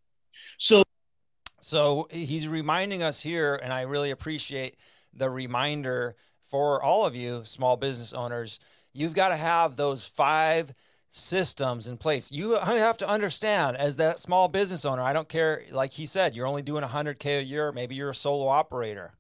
so 1.61 2.09
he's 2.11 2.49
reminding 2.49 3.03
us 3.03 3.21
here 3.21 3.59
and 3.63 3.73
i 3.73 3.83
really 3.83 4.11
appreciate 4.11 4.77
the 5.13 5.29
reminder 5.29 6.17
for 6.43 6.83
all 6.83 7.05
of 7.05 7.15
you 7.15 7.43
small 7.45 7.77
business 7.77 8.13
owners 8.13 8.59
you've 8.93 9.15
got 9.15 9.29
to 9.29 9.37
have 9.37 9.77
those 9.77 10.07
five 10.07 10.75
systems 11.11 11.89
in 11.89 11.97
place. 11.97 12.31
You 12.31 12.53
have 12.53 12.97
to 12.99 13.09
understand 13.09 13.77
as 13.77 13.97
that 13.97 14.19
small 14.19 14.49
business 14.49 14.85
owner, 14.85 15.03
I 15.03 15.13
don't 15.13 15.29
care, 15.29 15.65
like 15.71 15.93
he 15.93 16.07
said, 16.07 16.35
you're 16.35 16.47
only 16.47 16.63
doing 16.63 16.85
100K 16.85 17.41
a 17.41 17.43
year, 17.43 17.73
maybe 17.73 17.97
you're 17.97 18.11
a 18.11 18.15
solo 18.15 18.49
operator. 18.49 19.15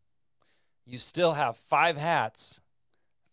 You 0.87 0.99
still 0.99 1.35
have 1.35 1.56
five 1.56 1.97
hats, 1.97 2.61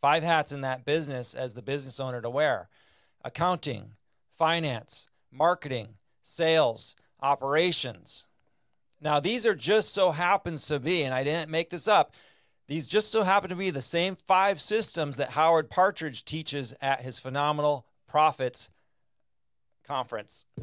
five 0.01 0.23
hats 0.23 0.51
in 0.51 0.61
that 0.61 0.85
business 0.85 1.33
as 1.33 1.53
the 1.53 1.61
business 1.61 1.99
owner 1.99 2.21
to 2.21 2.29
wear 2.29 2.69
accounting, 3.23 3.91
finance, 4.37 5.07
marketing, 5.31 5.95
sales, 6.23 6.95
operations. 7.21 8.26
Now, 8.99 9.19
these 9.19 9.45
are 9.45 9.55
just 9.55 9.93
so 9.93 10.11
happens 10.11 10.65
to 10.67 10.79
be, 10.79 11.03
and 11.03 11.13
I 11.13 11.23
didn't 11.23 11.51
make 11.51 11.69
this 11.69 11.87
up. 11.87 12.13
These 12.67 12.87
just 12.87 13.11
so 13.11 13.23
happen 13.23 13.49
to 13.49 13.55
be 13.55 13.69
the 13.69 13.81
same 13.81 14.15
five 14.15 14.59
systems 14.59 15.17
that 15.17 15.29
Howard 15.29 15.69
Partridge 15.69 16.25
teaches 16.25 16.73
at 16.81 17.01
his 17.01 17.19
phenomenal 17.19 17.85
Profits 18.07 18.69
Conference. 19.85 20.45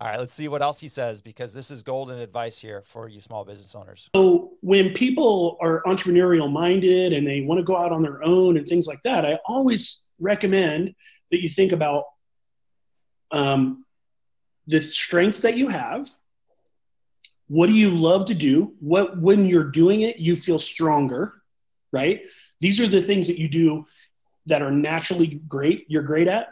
All 0.00 0.08
right, 0.08 0.18
let's 0.18 0.32
see 0.32 0.48
what 0.48 0.62
else 0.62 0.80
he 0.80 0.88
says 0.88 1.20
because 1.20 1.54
this 1.54 1.70
is 1.70 1.82
golden 1.82 2.18
advice 2.18 2.58
here 2.58 2.82
for 2.84 3.08
you 3.08 3.20
small 3.20 3.44
business 3.44 3.76
owners. 3.76 4.10
So, 4.16 4.54
when 4.60 4.92
people 4.92 5.56
are 5.60 5.82
entrepreneurial 5.86 6.50
minded 6.50 7.12
and 7.12 7.24
they 7.24 7.42
want 7.42 7.58
to 7.58 7.64
go 7.64 7.76
out 7.76 7.92
on 7.92 8.02
their 8.02 8.24
own 8.24 8.56
and 8.56 8.66
things 8.66 8.88
like 8.88 9.02
that, 9.02 9.24
I 9.24 9.38
always 9.46 10.08
recommend 10.18 10.94
that 11.30 11.40
you 11.42 11.48
think 11.48 11.70
about 11.70 12.04
um, 13.30 13.84
the 14.66 14.82
strengths 14.82 15.40
that 15.40 15.56
you 15.56 15.68
have. 15.68 16.10
What 17.52 17.66
do 17.66 17.74
you 17.74 17.90
love 17.90 18.24
to 18.28 18.34
do? 18.34 18.72
What 18.80 19.18
when 19.18 19.44
you're 19.44 19.70
doing 19.70 20.00
it, 20.00 20.16
you 20.16 20.36
feel 20.36 20.58
stronger, 20.58 21.34
right? 21.92 22.22
These 22.60 22.80
are 22.80 22.88
the 22.88 23.02
things 23.02 23.26
that 23.26 23.38
you 23.38 23.46
do 23.46 23.84
that 24.46 24.62
are 24.62 24.70
naturally 24.70 25.42
great, 25.48 25.84
you're 25.86 26.02
great 26.02 26.28
at, 26.28 26.48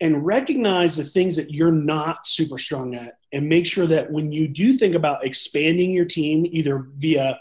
and 0.00 0.24
recognize 0.24 0.96
the 0.96 1.04
things 1.04 1.36
that 1.36 1.50
you're 1.50 1.70
not 1.70 2.26
super 2.26 2.56
strong 2.56 2.94
at. 2.94 3.18
And 3.30 3.46
make 3.46 3.66
sure 3.66 3.86
that 3.88 4.10
when 4.10 4.32
you 4.32 4.48
do 4.48 4.78
think 4.78 4.94
about 4.94 5.26
expanding 5.26 5.90
your 5.90 6.06
team, 6.06 6.46
either 6.50 6.86
via 6.94 7.38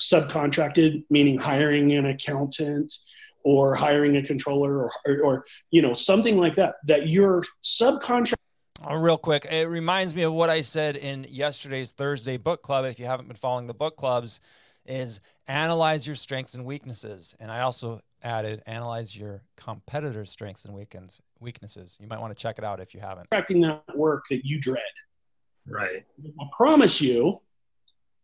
subcontracted, 0.00 1.02
meaning 1.10 1.38
hiring 1.38 1.94
an 1.94 2.06
accountant 2.06 2.92
or 3.42 3.74
hiring 3.74 4.18
a 4.18 4.22
controller 4.22 4.84
or, 4.84 4.92
or, 5.04 5.18
or 5.20 5.44
you 5.72 5.82
know, 5.82 5.94
something 5.94 6.38
like 6.38 6.54
that, 6.54 6.76
that 6.84 7.08
your 7.08 7.42
subcontract. 7.64 8.34
Oh, 8.84 8.96
real 8.96 9.16
quick, 9.16 9.46
it 9.50 9.68
reminds 9.68 10.14
me 10.14 10.22
of 10.22 10.32
what 10.32 10.50
I 10.50 10.60
said 10.60 10.96
in 10.96 11.26
yesterday's 11.28 11.92
Thursday 11.92 12.36
book 12.36 12.62
club. 12.62 12.84
If 12.84 12.98
you 12.98 13.06
haven't 13.06 13.28
been 13.28 13.36
following 13.36 13.66
the 13.66 13.74
book 13.74 13.96
clubs, 13.96 14.40
is 14.86 15.20
analyze 15.48 16.06
your 16.06 16.16
strengths 16.16 16.54
and 16.54 16.64
weaknesses. 16.64 17.34
And 17.40 17.50
I 17.50 17.60
also 17.60 18.00
added 18.22 18.62
analyze 18.66 19.16
your 19.16 19.42
competitors' 19.56 20.30
strengths 20.30 20.64
and 20.64 20.74
weakens, 20.74 21.20
weaknesses. 21.40 21.96
You 22.00 22.08
might 22.08 22.20
want 22.20 22.36
to 22.36 22.40
check 22.40 22.58
it 22.58 22.64
out 22.64 22.80
if 22.80 22.94
you 22.94 23.00
haven't. 23.00 23.30
Tracking 23.30 23.60
that 23.62 23.82
work 23.94 24.24
that 24.30 24.44
you 24.44 24.60
dread. 24.60 24.82
Right. 25.68 26.04
I 26.40 26.44
promise 26.56 27.00
you, 27.00 27.40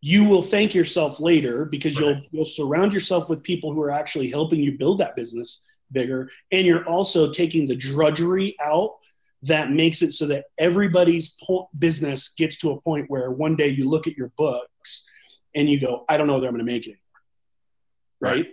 you 0.01 0.25
will 0.25 0.43
thank 0.43 0.75
yourself 0.75 1.21
later 1.21 1.65
because 1.65 1.97
right. 1.97 2.09
you'll 2.09 2.23
you'll 2.31 2.45
surround 2.45 2.93
yourself 2.93 3.29
with 3.29 3.43
people 3.43 3.73
who 3.73 3.81
are 3.83 3.91
actually 3.91 4.31
helping 4.31 4.61
you 4.61 4.77
build 4.79 4.99
that 4.99 5.17
business 5.17 5.67
bigger, 5.91 6.31
and 6.51 6.67
you're 6.67 6.87
also 6.87 7.31
taking 7.33 7.67
the 7.67 7.75
drudgery 7.75 8.57
out 8.65 8.97
that 9.43 9.71
makes 9.71 10.03
it 10.03 10.13
so 10.13 10.27
that 10.27 10.45
everybody's 10.59 11.37
po- 11.45 11.69
business 11.79 12.29
gets 12.37 12.57
to 12.59 12.71
a 12.71 12.81
point 12.81 13.11
where 13.11 13.31
one 13.31 13.57
day 13.57 13.69
you 13.69 13.89
look 13.89 14.07
at 14.07 14.17
your 14.17 14.33
books 14.39 15.09
and 15.55 15.69
you 15.69 15.81
go, 15.81 16.05
I 16.09 16.17
don't 16.17 16.27
know 16.27 16.35
whether 16.35 16.47
I'm 16.47 16.55
going 16.55 16.65
to 16.65 16.73
make 16.73 16.87
it. 16.87 16.99
Right? 18.21 18.37
right? 18.37 18.47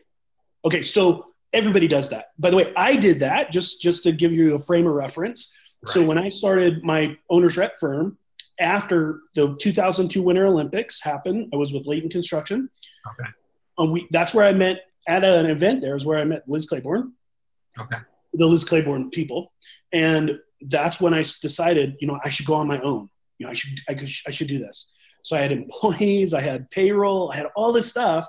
Okay, 0.65 0.81
so 0.81 1.27
everybody 1.53 1.87
does 1.87 2.09
that. 2.09 2.29
By 2.37 2.49
the 2.49 2.57
way, 2.57 2.73
I 2.75 2.95
did 2.95 3.19
that 3.19 3.51
just 3.51 3.81
just 3.81 4.03
to 4.03 4.11
give 4.11 4.33
you 4.33 4.55
a 4.55 4.59
frame 4.59 4.87
of 4.87 4.93
reference. 4.93 5.53
Right. 5.81 5.93
So 5.93 6.05
when 6.05 6.17
I 6.17 6.29
started 6.29 6.83
my 6.83 7.17
owner's 7.29 7.55
rep 7.57 7.75
firm 7.77 8.17
after 8.59 9.21
the 9.35 9.55
2002 9.59 10.21
Winter 10.21 10.47
Olympics 10.47 11.01
happened, 11.01 11.49
I 11.53 11.55
was 11.55 11.71
with 11.71 11.85
Layton 11.85 12.09
Construction. 12.09 12.69
Okay. 13.07 13.29
Um, 13.77 13.91
we, 13.91 14.07
that's 14.11 14.33
where 14.33 14.45
I 14.45 14.51
met 14.51 14.81
at 15.07 15.23
an 15.23 15.45
event. 15.45 15.81
There 15.81 15.95
is 15.95 16.03
where 16.03 16.19
I 16.19 16.25
met 16.25 16.43
Liz 16.47 16.65
Claiborne. 16.65 17.13
Okay. 17.79 17.97
The 18.33 18.45
Liz 18.45 18.63
Claiborne 18.63 19.09
people, 19.09 19.53
and 19.91 20.39
that's 20.61 20.99
when 20.99 21.13
I 21.13 21.23
decided, 21.41 21.95
you 21.99 22.07
know, 22.07 22.19
I 22.23 22.29
should 22.29 22.45
go 22.45 22.55
on 22.55 22.67
my 22.67 22.79
own. 22.81 23.09
You 23.37 23.45
know, 23.45 23.51
I 23.51 23.53
should 23.53 23.79
I, 23.87 23.93
could, 23.93 24.09
I 24.27 24.31
should 24.31 24.47
do 24.47 24.59
this. 24.59 24.93
So 25.23 25.37
I 25.37 25.41
had 25.41 25.51
employees, 25.63 26.33
I 26.33 26.41
had 26.41 26.69
payroll, 26.69 27.31
I 27.31 27.37
had 27.37 27.47
all 27.55 27.71
this 27.71 27.89
stuff. 27.89 28.27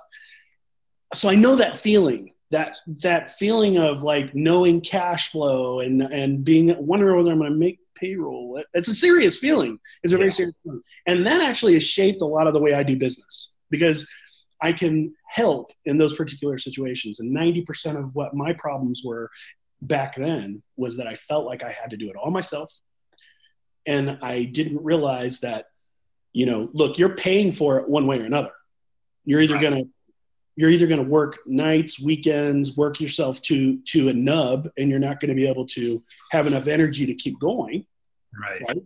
So 1.15 1.29
I 1.29 1.35
know 1.35 1.57
that 1.57 1.77
feeling 1.77 2.33
that 2.51 2.77
that 3.03 3.33
feeling 3.33 3.79
of 3.79 4.03
like 4.03 4.35
knowing 4.35 4.81
cash 4.81 5.31
flow 5.31 5.81
and 5.81 6.03
and 6.03 6.45
being 6.45 6.75
wondering 6.79 7.17
whether 7.17 7.33
I'm 7.33 7.39
going 7.39 7.53
to 7.53 7.57
make 7.57 7.79
payroll. 7.95 8.63
It's 8.75 8.89
a 8.89 8.95
serious 8.95 9.39
feeling. 9.39 9.79
It's 10.03 10.13
a 10.13 10.19
very 10.19 10.33
serious 10.33 10.55
feeling, 10.63 10.83
and 11.07 11.27
that 11.27 11.43
actually 11.43 11.75
has 11.75 11.85
shaped 11.85 12.23
a 12.23 12.27
lot 12.27 12.47
of 12.47 12.55
the 12.55 12.61
way 12.61 12.75
I 12.75 12.83
do 12.83 12.97
business 12.97 13.55
because 13.71 14.09
I 14.63 14.73
can 14.73 15.15
help 15.29 15.73
in 15.85 15.97
those 15.97 16.15
particular 16.15 16.59
situations. 16.59 17.21
And 17.21 17.31
ninety 17.31 17.63
percent 17.63 17.99
of 17.99 18.15
what 18.15 18.35
my 18.35 18.53
problems 18.53 19.03
were 19.05 19.31
back 19.83 20.17
then 20.17 20.63
was 20.77 20.97
that 20.99 21.07
I 21.07 21.15
felt 21.15 21.47
like 21.47 21.63
I 21.63 21.73
had 21.73 21.91
to 21.91 21.97
do 21.97 22.11
it 22.11 22.17
all 22.17 22.31
myself, 22.31 22.73
and 23.87 24.19
I 24.23 24.45
didn't 24.45 24.83
realize 24.83 25.41
that 25.41 25.67
you 26.33 26.47
know, 26.47 26.71
look, 26.73 26.99
you're 26.99 27.17
paying 27.17 27.53
for 27.53 27.79
it 27.79 27.89
one 27.89 28.07
way 28.07 28.21
or 28.21 28.25
another. 28.25 28.53
You're 29.25 29.41
either 29.41 29.55
right. 29.55 29.63
going 29.63 29.85
to 29.85 29.91
you're 30.57 30.71
either 30.71 30.87
going 30.87 31.03
to 31.03 31.09
work 31.09 31.39
nights, 31.47 32.01
weekends, 32.01 32.77
work 32.77 33.01
yourself 33.01 33.41
to 33.43 33.79
to 33.89 34.09
a 34.09 34.13
nub, 34.13 34.69
and 34.77 34.91
you're 34.91 34.99
not 34.99 35.21
going 35.21 35.31
to 35.31 35.35
be 35.35 35.47
able 35.47 35.67
to 35.67 36.03
have 36.33 36.47
enough 36.47 36.67
energy 36.67 37.07
to 37.07 37.15
keep 37.15 37.39
going, 37.39 37.87
right? 38.41 38.63
right? 38.69 38.83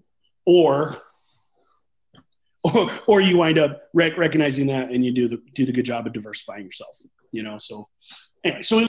Or, 0.46 0.98
or, 2.62 2.90
or 3.06 3.20
you 3.20 3.38
wind 3.38 3.58
up 3.58 3.82
rec- 3.92 4.18
recognizing 4.18 4.68
that, 4.68 4.90
and 4.90 5.04
you 5.04 5.12
do 5.12 5.28
the 5.28 5.42
do 5.54 5.66
the 5.66 5.72
good 5.72 5.84
job 5.84 6.06
of 6.06 6.12
diversifying 6.12 6.64
yourself. 6.64 6.98
You 7.32 7.42
know, 7.42 7.58
so 7.58 7.88
anyway, 8.44 8.62
so. 8.62 8.86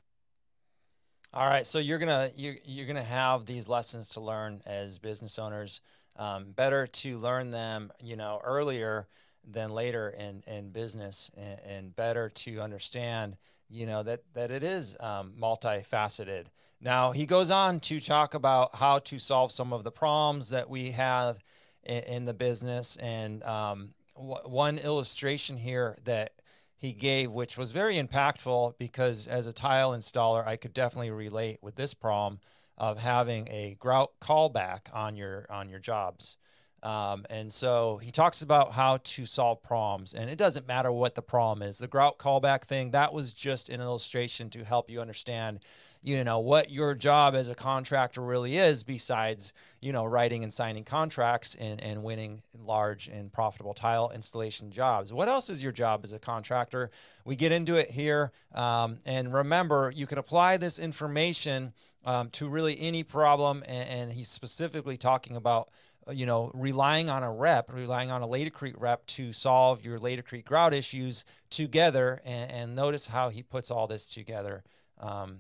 All 1.35 1.49
right, 1.49 1.65
so 1.67 1.79
you're 1.79 1.97
gonna 1.97 2.31
you're, 2.37 2.55
you're 2.63 2.87
gonna 2.87 3.03
have 3.03 3.45
these 3.45 3.67
lessons 3.67 4.07
to 4.09 4.21
learn 4.21 4.61
as 4.65 4.99
business 4.99 5.37
owners. 5.37 5.81
Um, 6.15 6.53
better 6.55 6.87
to 6.87 7.17
learn 7.17 7.51
them, 7.51 7.91
you 8.01 8.15
know, 8.15 8.39
earlier 8.41 9.05
than 9.45 9.71
later 9.71 10.09
in, 10.17 10.43
in 10.47 10.69
business 10.69 11.29
and, 11.35 11.59
and 11.67 11.95
better 11.95 12.29
to 12.29 12.61
understand 12.61 13.35
you 13.69 13.85
know 13.85 14.01
that 14.03 14.21
that 14.33 14.49
it 14.51 14.63
is 14.63 14.95
um, 14.99 15.33
multifaceted 15.39 16.45
now 16.81 17.11
he 17.11 17.25
goes 17.25 17.51
on 17.51 17.79
to 17.79 17.99
talk 17.99 18.33
about 18.35 18.75
how 18.75 18.99
to 18.99 19.19
solve 19.19 19.51
some 19.51 19.73
of 19.73 19.83
the 19.83 19.91
problems 19.91 20.49
that 20.49 20.69
we 20.69 20.91
have 20.91 21.37
in, 21.83 22.03
in 22.03 22.25
the 22.25 22.33
business 22.33 22.95
and 22.97 23.43
um, 23.43 23.89
w- 24.15 24.35
one 24.45 24.77
illustration 24.77 25.57
here 25.57 25.97
that 26.05 26.31
he 26.77 26.93
gave 26.93 27.31
which 27.31 27.57
was 27.57 27.71
very 27.71 27.95
impactful 27.95 28.73
because 28.77 29.27
as 29.27 29.47
a 29.47 29.53
tile 29.53 29.91
installer 29.91 30.45
i 30.45 30.55
could 30.55 30.73
definitely 30.73 31.11
relate 31.11 31.59
with 31.61 31.75
this 31.75 31.93
problem 31.93 32.39
of 32.77 32.99
having 32.99 33.47
a 33.49 33.75
grout 33.79 34.11
callback 34.21 34.81
on 34.93 35.15
your 35.15 35.45
on 35.49 35.69
your 35.69 35.79
jobs 35.79 36.37
um, 36.85 37.25
and 37.31 37.51
so 37.51 37.97
he 37.97 38.11
talks 38.11 38.43
about 38.43 38.73
how 38.73 38.97
to 38.97 39.25
solve 39.25 39.63
problems, 39.63 40.13
and 40.13 40.29
it 40.29 40.37
doesn't 40.37 40.67
matter 40.67 40.91
what 40.91 41.15
the 41.15 41.21
problem 41.23 41.67
is. 41.67 41.79
The 41.79 41.87
grout 41.87 42.19
callback 42.19 42.65
thing 42.65 42.91
that 42.91 43.11
was 43.11 43.33
just 43.33 43.69
an 43.69 43.81
illustration 43.81 44.51
to 44.51 44.63
help 44.63 44.87
you 44.87 45.01
understand, 45.01 45.61
you 46.05 46.23
know, 46.23 46.37
what 46.37 46.69
your 46.69 46.93
job 46.93 47.33
as 47.33 47.49
a 47.49 47.55
contractor 47.55 48.21
really 48.21 48.59
is, 48.59 48.83
besides 48.83 49.53
you 49.81 49.91
know 49.91 50.05
writing 50.05 50.43
and 50.43 50.53
signing 50.53 50.83
contracts 50.83 51.55
and, 51.55 51.81
and 51.81 52.03
winning 52.03 52.43
large 52.63 53.07
and 53.07 53.33
profitable 53.33 53.73
tile 53.73 54.11
installation 54.13 54.69
jobs. 54.69 55.11
What 55.11 55.27
else 55.27 55.49
is 55.49 55.63
your 55.63 55.73
job 55.73 56.01
as 56.03 56.13
a 56.13 56.19
contractor? 56.19 56.91
We 57.25 57.35
get 57.35 57.51
into 57.51 57.75
it 57.75 57.89
here, 57.89 58.31
um, 58.53 58.99
and 59.03 59.33
remember, 59.33 59.91
you 59.95 60.05
can 60.05 60.19
apply 60.19 60.57
this 60.57 60.77
information 60.77 61.73
um, 62.05 62.29
to 62.31 62.47
really 62.47 62.79
any 62.79 63.01
problem, 63.01 63.63
and, 63.67 63.89
and 63.89 64.13
he's 64.13 64.29
specifically 64.29 64.97
talking 64.97 65.35
about 65.35 65.69
you 66.11 66.27
know, 66.27 66.51
relying 66.53 67.09
on 67.09 67.23
a 67.23 67.33
rep, 67.33 67.73
relying 67.73 68.11
on 68.11 68.21
a 68.21 68.27
Laticrete 68.27 68.75
rep 68.77 69.03
to 69.07 69.33
solve 69.33 69.83
your 69.83 69.97
Laticrete 69.97 70.45
grout 70.45 70.71
issues 70.71 71.25
together. 71.49 72.21
And, 72.23 72.51
and, 72.51 72.75
notice 72.75 73.07
how 73.07 73.29
he 73.29 73.41
puts 73.41 73.71
all 73.71 73.87
this 73.87 74.05
together 74.05 74.63
um, 74.99 75.39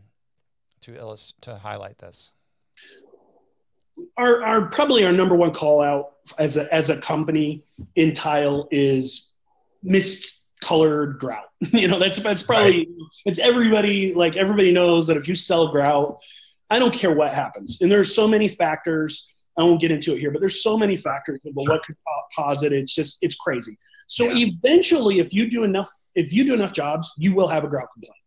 to 0.85 0.95
illustrate, 0.95 1.41
to 1.41 1.57
highlight 1.57 1.97
this. 1.97 2.31
Our, 4.17 4.43
our 4.43 4.61
probably 4.67 5.05
our 5.05 5.11
number 5.11 5.35
one 5.35 5.53
call 5.53 5.81
out 5.81 6.13
as 6.37 6.57
a 6.57 6.73
as 6.73 6.89
a 6.89 6.97
company 6.97 7.63
in 7.95 8.13
tile 8.13 8.67
is 8.71 9.33
mist 9.83 10.49
colored 10.61 11.17
grout. 11.17 11.45
you 11.71 11.87
know, 11.87 11.97
that's 11.99 12.17
that's 12.17 12.43
probably 12.43 12.79
right. 12.79 12.87
it's 13.25 13.39
everybody 13.39 14.13
like 14.13 14.35
everybody 14.35 14.71
knows 14.71 15.07
that 15.07 15.17
if 15.17 15.27
you 15.27 15.35
sell 15.35 15.69
grout, 15.69 16.17
I 16.69 16.77
don't 16.77 16.93
care 16.93 17.13
what 17.13 17.33
happens. 17.33 17.81
And 17.81 17.91
there's 17.91 18.13
so 18.13 18.27
many 18.27 18.47
factors 18.47 19.47
I 19.57 19.63
won't 19.63 19.79
get 19.79 19.91
into 19.91 20.13
it 20.13 20.19
here, 20.19 20.31
but 20.31 20.39
there's 20.39 20.61
so 20.61 20.77
many 20.77 20.97
factors 20.97 21.39
about 21.45 21.69
what 21.69 21.83
could 21.83 21.95
cause 22.35 22.63
it. 22.63 22.73
It's 22.73 22.93
just 22.93 23.19
it's 23.21 23.35
crazy. 23.35 23.77
So 24.07 24.25
yeah. 24.25 24.47
eventually, 24.47 25.19
if 25.19 25.33
you 25.33 25.49
do 25.49 25.63
enough, 25.63 25.89
if 26.15 26.33
you 26.33 26.43
do 26.43 26.53
enough 26.53 26.73
jobs, 26.73 27.11
you 27.17 27.33
will 27.33 27.47
have 27.47 27.63
a 27.63 27.67
grout 27.67 27.87
complaint. 27.93 28.19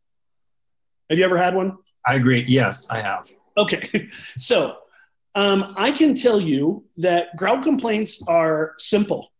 Have 1.11 1.19
you 1.19 1.25
ever 1.25 1.37
had 1.37 1.55
one? 1.55 1.79
I 2.07 2.15
agree. 2.15 2.45
Yes, 2.47 2.87
I 2.91 3.01
have. 3.01 3.31
Okay, 3.57 4.11
so 4.37 4.79
um, 5.35 5.75
I 5.77 5.93
can 5.93 6.15
tell 6.15 6.41
you 6.41 6.85
that 6.99 7.37
grout 7.37 7.63
complaints 7.63 8.23
are 8.29 8.75
simple. 8.79 9.33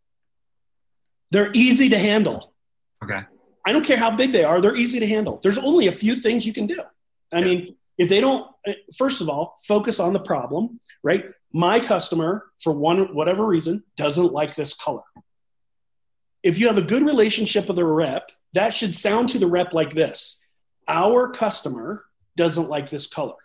They're 1.31 1.51
easy 1.53 1.89
to 1.89 1.97
handle. 1.97 2.53
Okay. 3.03 3.21
I 3.65 3.71
don't 3.71 3.85
care 3.85 3.97
how 3.97 4.11
big 4.11 4.31
they 4.31 4.43
are; 4.43 4.61
they're 4.61 4.75
easy 4.75 4.99
to 4.99 5.07
handle. 5.07 5.39
There's 5.43 5.57
only 5.57 5.87
a 5.87 5.91
few 5.91 6.15
things 6.15 6.45
you 6.45 6.53
can 6.53 6.67
do. 6.67 6.81
I 7.31 7.39
yeah. 7.39 7.45
mean, 7.45 7.75
if 7.97 8.09
they 8.09 8.19
don't, 8.19 8.49
eh, 8.65 8.73
first 8.97 9.21
of 9.21 9.29
all, 9.29 9.57
focus 9.67 9.99
on 9.99 10.13
the 10.13 10.19
problem, 10.19 10.79
right? 11.03 11.25
my 11.51 11.79
customer, 11.79 12.51
for 12.59 12.73
one 12.73 13.13
whatever 13.13 13.45
reason, 13.45 13.83
doesn't 13.95 14.33
like 14.33 14.55
this 14.55 14.73
color. 14.73 15.03
If 16.43 16.59
you 16.59 16.67
have 16.67 16.77
a 16.77 16.83
good 16.83 17.03
relationship 17.03 17.67
with 17.67 17.79
a 17.79 17.85
rep, 17.85 18.31
that 18.53 18.73
should 18.73 18.95
sound 18.95 19.29
to 19.29 19.39
the 19.39 19.47
rep 19.47 19.73
like 19.73 19.91
this 19.91 20.38
Our 20.89 21.29
customer 21.29 22.03
doesn't 22.35 22.67
like 22.67 22.89
this 22.89 23.07
color. 23.07 23.35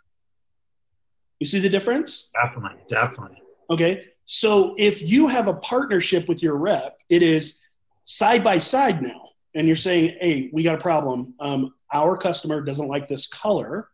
You 1.39 1.47
see 1.47 1.61
the 1.61 1.69
difference? 1.69 2.31
Definitely, 2.43 2.81
definitely. 2.89 3.43
Okay. 3.69 4.07
So 4.25 4.75
if 4.79 5.03
you 5.03 5.27
have 5.29 5.47
a 5.47 5.55
partnership 5.55 6.29
with 6.29 6.43
your 6.43 6.57
rep, 6.57 6.99
it 7.11 7.23
is 7.23 7.61
side 8.05 8.43
by 8.43 8.59
side 8.59 9.03
now. 9.03 9.29
And 9.55 9.67
you're 9.67 9.77
saying, 9.77 10.17
hey, 10.21 10.49
we 10.53 10.63
got 10.63 10.77
a 10.77 10.81
problem. 10.81 11.35
Um, 11.39 11.75
our 11.93 12.17
customer 12.17 12.63
doesn't 12.63 12.89
like 12.89 13.09
this 13.09 13.27
color. 13.27 13.89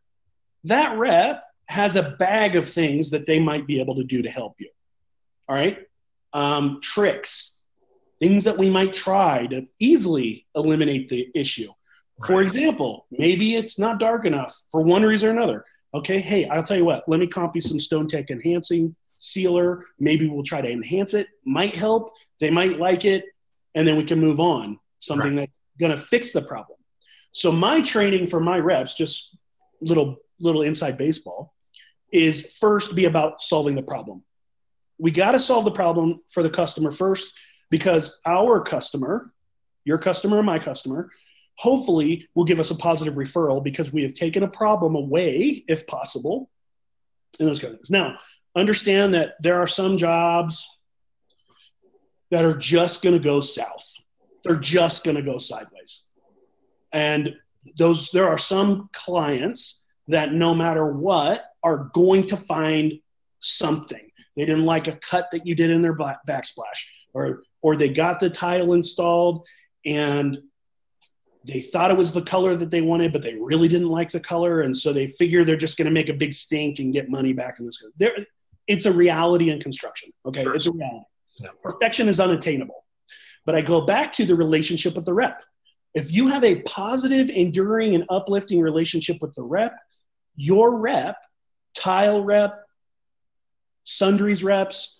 That 0.65 0.97
rep 0.97 1.45
has 1.67 1.97
a 1.97 2.17
bag 2.19 2.57
of 2.57 2.69
things 2.69 3.11
that 3.11 3.27
they 3.27 3.41
might 3.41 3.67
be 3.67 3.81
able 3.81 3.97
to 3.97 4.05
do 4.05 4.23
to 4.23 4.31
help 4.31 4.55
you. 4.59 4.71
All 5.49 5.57
right. 5.57 5.79
Um, 6.33 6.81
tricks, 6.81 7.59
things 8.21 8.45
that 8.45 8.59
we 8.59 8.71
might 8.71 8.93
try 8.93 9.47
to 9.47 9.67
easily 9.79 10.47
eliminate 10.55 11.09
the 11.09 11.29
issue. 11.35 11.73
For 12.27 12.43
example, 12.43 13.07
maybe 13.11 13.57
it's 13.57 13.79
not 13.79 13.99
dark 13.99 14.25
enough 14.27 14.55
for 14.71 14.83
one 14.83 15.03
reason 15.03 15.31
or 15.31 15.33
another. 15.33 15.65
Okay, 15.95 16.21
hey, 16.21 16.47
I'll 16.49 16.63
tell 16.63 16.77
you 16.77 16.85
what, 16.85 17.09
let 17.09 17.19
me 17.19 17.27
copy 17.27 17.61
some 17.61 17.79
StoneTech 17.79 18.31
enhancing 18.31 18.95
sealer. 19.17 19.85
Maybe 19.99 20.29
we'll 20.29 20.45
try 20.45 20.61
to 20.61 20.71
enhance 20.71 21.15
it. 21.15 21.29
Might 21.45 21.75
help. 21.75 22.15
They 22.41 22.51
might 22.51 22.79
like 22.79 23.05
it. 23.05 23.25
And 23.75 23.87
then 23.87 23.97
we 23.97 24.05
can 24.05 24.19
move 24.21 24.41
on. 24.41 24.79
Something 24.99 25.37
that's 25.37 25.53
going 25.79 25.93
to 25.93 25.99
fix 25.99 26.33
the 26.33 26.43
problem. 26.43 26.79
So 27.33 27.53
my 27.53 27.81
training 27.81 28.27
for 28.27 28.41
my 28.41 28.59
reps, 28.59 28.95
just 28.95 29.37
little 29.81 30.17
little 30.41 30.63
inside 30.63 30.99
baseball, 30.99 31.55
is 32.13 32.57
first 32.59 32.95
be 32.95 33.05
about 33.05 33.41
solving 33.43 33.75
the 33.75 33.83
problem. 33.83 34.23
We 34.99 35.11
got 35.11 35.33
to 35.33 35.39
solve 35.39 35.65
the 35.65 35.71
problem 35.71 36.21
for 36.29 36.43
the 36.43 36.51
customer 36.51 36.91
first 36.91 37.33
because 37.71 38.21
our 38.27 38.61
customer, 38.61 39.33
your 39.85 39.99
customer, 39.99 40.39
and 40.39 40.47
my 40.47 40.59
customer, 40.59 41.11
hopefully 41.57 42.29
will 42.35 42.45
give 42.45 42.61
us 42.61 42.71
a 42.71 42.75
positive 42.75 43.15
referral 43.15 43.63
because 43.63 43.93
we 43.93 44.03
have 44.03 44.15
taken 44.15 44.43
a 44.43 44.49
problem 44.49 44.95
away, 44.95 45.65
if 45.69 45.87
possible, 45.87 46.51
and 47.39 47.49
those 47.49 47.61
kind 47.61 47.75
of 47.75 47.81
things. 47.81 47.91
Now, 47.91 48.19
understand 48.57 49.15
that 49.15 49.35
there 49.41 49.61
are 49.61 49.67
some 49.67 49.97
jobs 49.97 50.67
that 52.31 52.45
are 52.45 52.57
just 52.57 53.03
going 53.03 53.15
to 53.15 53.23
go 53.23 53.41
south. 53.41 53.87
They're 54.45 54.57
just 54.57 55.05
going 55.05 55.17
to 55.17 55.23
go 55.23 55.39
sideways. 55.39 56.07
And 56.93 57.35
those 57.77 58.11
there 58.11 58.29
are 58.29 58.39
some 58.39 58.89
clients 58.93 59.87
that 60.09 60.33
no 60.33 60.55
matter 60.55 60.87
what 60.87 61.45
are 61.63 61.91
going 61.93 62.27
to 62.29 62.37
find 62.37 62.95
something. 63.41 64.11
They 64.37 64.45
didn't 64.45 64.65
like 64.65 64.89
a 64.89 64.97
cut 64.97 65.29
that 65.33 65.47
you 65.47 65.55
did 65.55 65.71
in 65.71 65.83
their 65.83 65.93
back- 65.93 66.27
backsplash 66.27 66.85
or 67.13 67.43
or 67.63 67.77
they 67.77 67.89
got 67.89 68.21
the 68.21 68.31
tile 68.31 68.73
installed 68.73 69.47
and 69.85 70.39
they 71.45 71.61
thought 71.61 71.91
it 71.91 71.97
was 71.97 72.13
the 72.13 72.23
color 72.23 72.57
that 72.57 72.71
they 72.71 72.83
wanted, 72.83 73.13
but 73.13 73.23
they 73.23 73.35
really 73.35 73.69
didn't 73.69 73.89
like 73.89 74.11
the 74.11 74.21
color, 74.21 74.61
and 74.61 74.77
so 74.77 74.93
they 74.93 75.07
figure 75.07 75.45
they're 75.45 75.57
just 75.57 75.79
going 75.79 75.87
to 75.87 75.91
make 75.93 76.09
a 76.09 76.15
big 76.15 76.35
stink 76.35 76.79
and 76.79 76.93
get 76.93 77.09
money 77.09 77.33
back 77.33 77.59
in 77.59 77.67
this. 77.67 77.83
There, 77.97 78.13
it's 78.67 78.85
a 78.87 78.93
reality 78.93 79.51
in 79.51 79.59
construction. 79.61 80.13
Okay, 80.27 80.43
Sure. 80.43 80.55
it's 80.55 80.67
a 80.67 80.73
reality. 80.73 81.05
Yeah. 81.41 81.49
Perfection 81.63 82.09
is 82.09 82.21
unattainable. 82.21 82.85
But 83.47 83.55
I 83.55 83.63
go 83.63 83.81
back 83.87 84.13
to 84.15 84.27
the 84.27 84.35
relationship 84.35 84.95
with 84.95 85.07
the 85.07 85.15
rep. 85.15 85.43
If 85.95 86.13
you 86.13 86.29
have 86.29 86.45
a 86.45 86.61
positive, 86.63 87.31
enduring, 87.31 87.95
and 87.95 88.05
uplifting 88.11 88.61
relationship 88.61 89.17
with 89.23 89.35
the 89.35 89.43
rep, 89.43 89.75
your 90.37 90.77
rep, 90.77 91.17
tile 91.75 92.23
rep, 92.23 92.61
sundries 93.85 94.45
reps, 94.45 95.00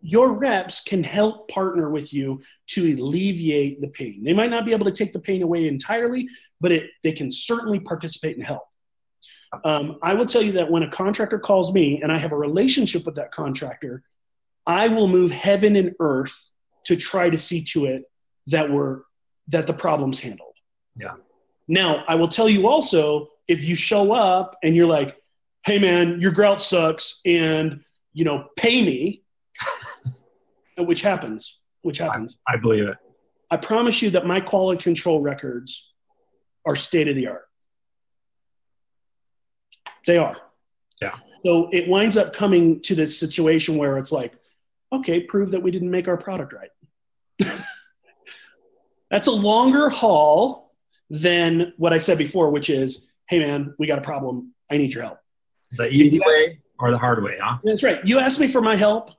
your 0.00 0.32
reps 0.32 0.80
can 0.80 1.02
help 1.02 1.48
partner 1.48 1.90
with 1.90 2.12
you 2.12 2.40
to 2.68 2.94
alleviate 2.94 3.80
the 3.80 3.88
pain. 3.88 4.22
They 4.22 4.32
might 4.32 4.50
not 4.50 4.64
be 4.64 4.72
able 4.72 4.86
to 4.86 4.92
take 4.92 5.12
the 5.12 5.18
pain 5.18 5.42
away 5.42 5.66
entirely, 5.66 6.28
but 6.60 6.72
it, 6.72 6.90
they 7.02 7.12
can 7.12 7.32
certainly 7.32 7.80
participate 7.80 8.36
and 8.36 8.44
help. 8.44 8.62
Um, 9.64 9.98
I 10.02 10.14
will 10.14 10.26
tell 10.26 10.42
you 10.42 10.52
that 10.52 10.70
when 10.70 10.82
a 10.82 10.90
contractor 10.90 11.38
calls 11.38 11.72
me 11.72 12.02
and 12.02 12.12
I 12.12 12.18
have 12.18 12.32
a 12.32 12.36
relationship 12.36 13.06
with 13.06 13.16
that 13.16 13.32
contractor, 13.32 14.02
I 14.66 14.88
will 14.88 15.08
move 15.08 15.30
heaven 15.30 15.74
and 15.76 15.94
earth 16.00 16.50
to 16.84 16.96
try 16.96 17.30
to 17.30 17.38
see 17.38 17.64
to 17.64 17.86
it 17.86 18.02
that 18.48 18.70
we're 18.70 19.00
that 19.48 19.66
the 19.66 19.72
problem's 19.72 20.20
handled. 20.20 20.54
Yeah. 20.94 21.14
Now, 21.66 22.04
I 22.06 22.16
will 22.16 22.28
tell 22.28 22.48
you 22.48 22.68
also 22.68 23.30
if 23.46 23.64
you 23.64 23.74
show 23.74 24.12
up 24.12 24.58
and 24.62 24.76
you're 24.76 24.86
like, 24.86 25.16
"Hey 25.64 25.78
man, 25.78 26.20
your 26.20 26.32
grout 26.32 26.60
sucks 26.60 27.20
and, 27.24 27.82
you 28.12 28.24
know, 28.24 28.48
pay 28.56 28.82
me." 28.82 29.22
Uh, 30.78 30.82
which 30.84 31.02
happens, 31.02 31.58
which 31.82 31.98
happens. 31.98 32.36
I 32.46 32.56
believe 32.56 32.86
it. 32.86 32.96
I 33.50 33.56
promise 33.56 34.02
you 34.02 34.10
that 34.10 34.26
my 34.26 34.40
quality 34.40 34.82
control 34.82 35.20
records 35.20 35.90
are 36.66 36.76
state 36.76 37.08
of 37.08 37.16
the 37.16 37.28
art. 37.28 37.46
They 40.06 40.18
are. 40.18 40.36
Yeah. 41.00 41.16
So 41.44 41.68
it 41.72 41.88
winds 41.88 42.16
up 42.16 42.34
coming 42.34 42.80
to 42.82 42.94
this 42.94 43.18
situation 43.18 43.76
where 43.76 43.98
it's 43.98 44.12
like, 44.12 44.34
okay, 44.92 45.20
prove 45.20 45.52
that 45.52 45.62
we 45.62 45.70
didn't 45.70 45.90
make 45.90 46.08
our 46.08 46.16
product 46.16 46.52
right. 46.52 46.70
That's 49.10 49.28
a 49.28 49.32
longer 49.32 49.88
haul 49.88 50.74
than 51.08 51.72
what 51.78 51.92
I 51.92 51.98
said 51.98 52.18
before, 52.18 52.50
which 52.50 52.68
is, 52.68 53.08
hey 53.28 53.38
man, 53.38 53.74
we 53.78 53.86
got 53.86 53.98
a 53.98 54.02
problem. 54.02 54.52
I 54.70 54.76
need 54.76 54.92
your 54.92 55.04
help. 55.04 55.18
The 55.72 55.88
easy 55.88 56.20
way 56.20 56.60
or 56.78 56.90
the 56.90 56.98
hard 56.98 57.22
way, 57.22 57.38
huh? 57.40 57.58
That's 57.64 57.82
right. 57.82 58.04
You 58.04 58.18
asked 58.18 58.40
me 58.40 58.48
for 58.48 58.60
my 58.60 58.76
help. 58.76 59.10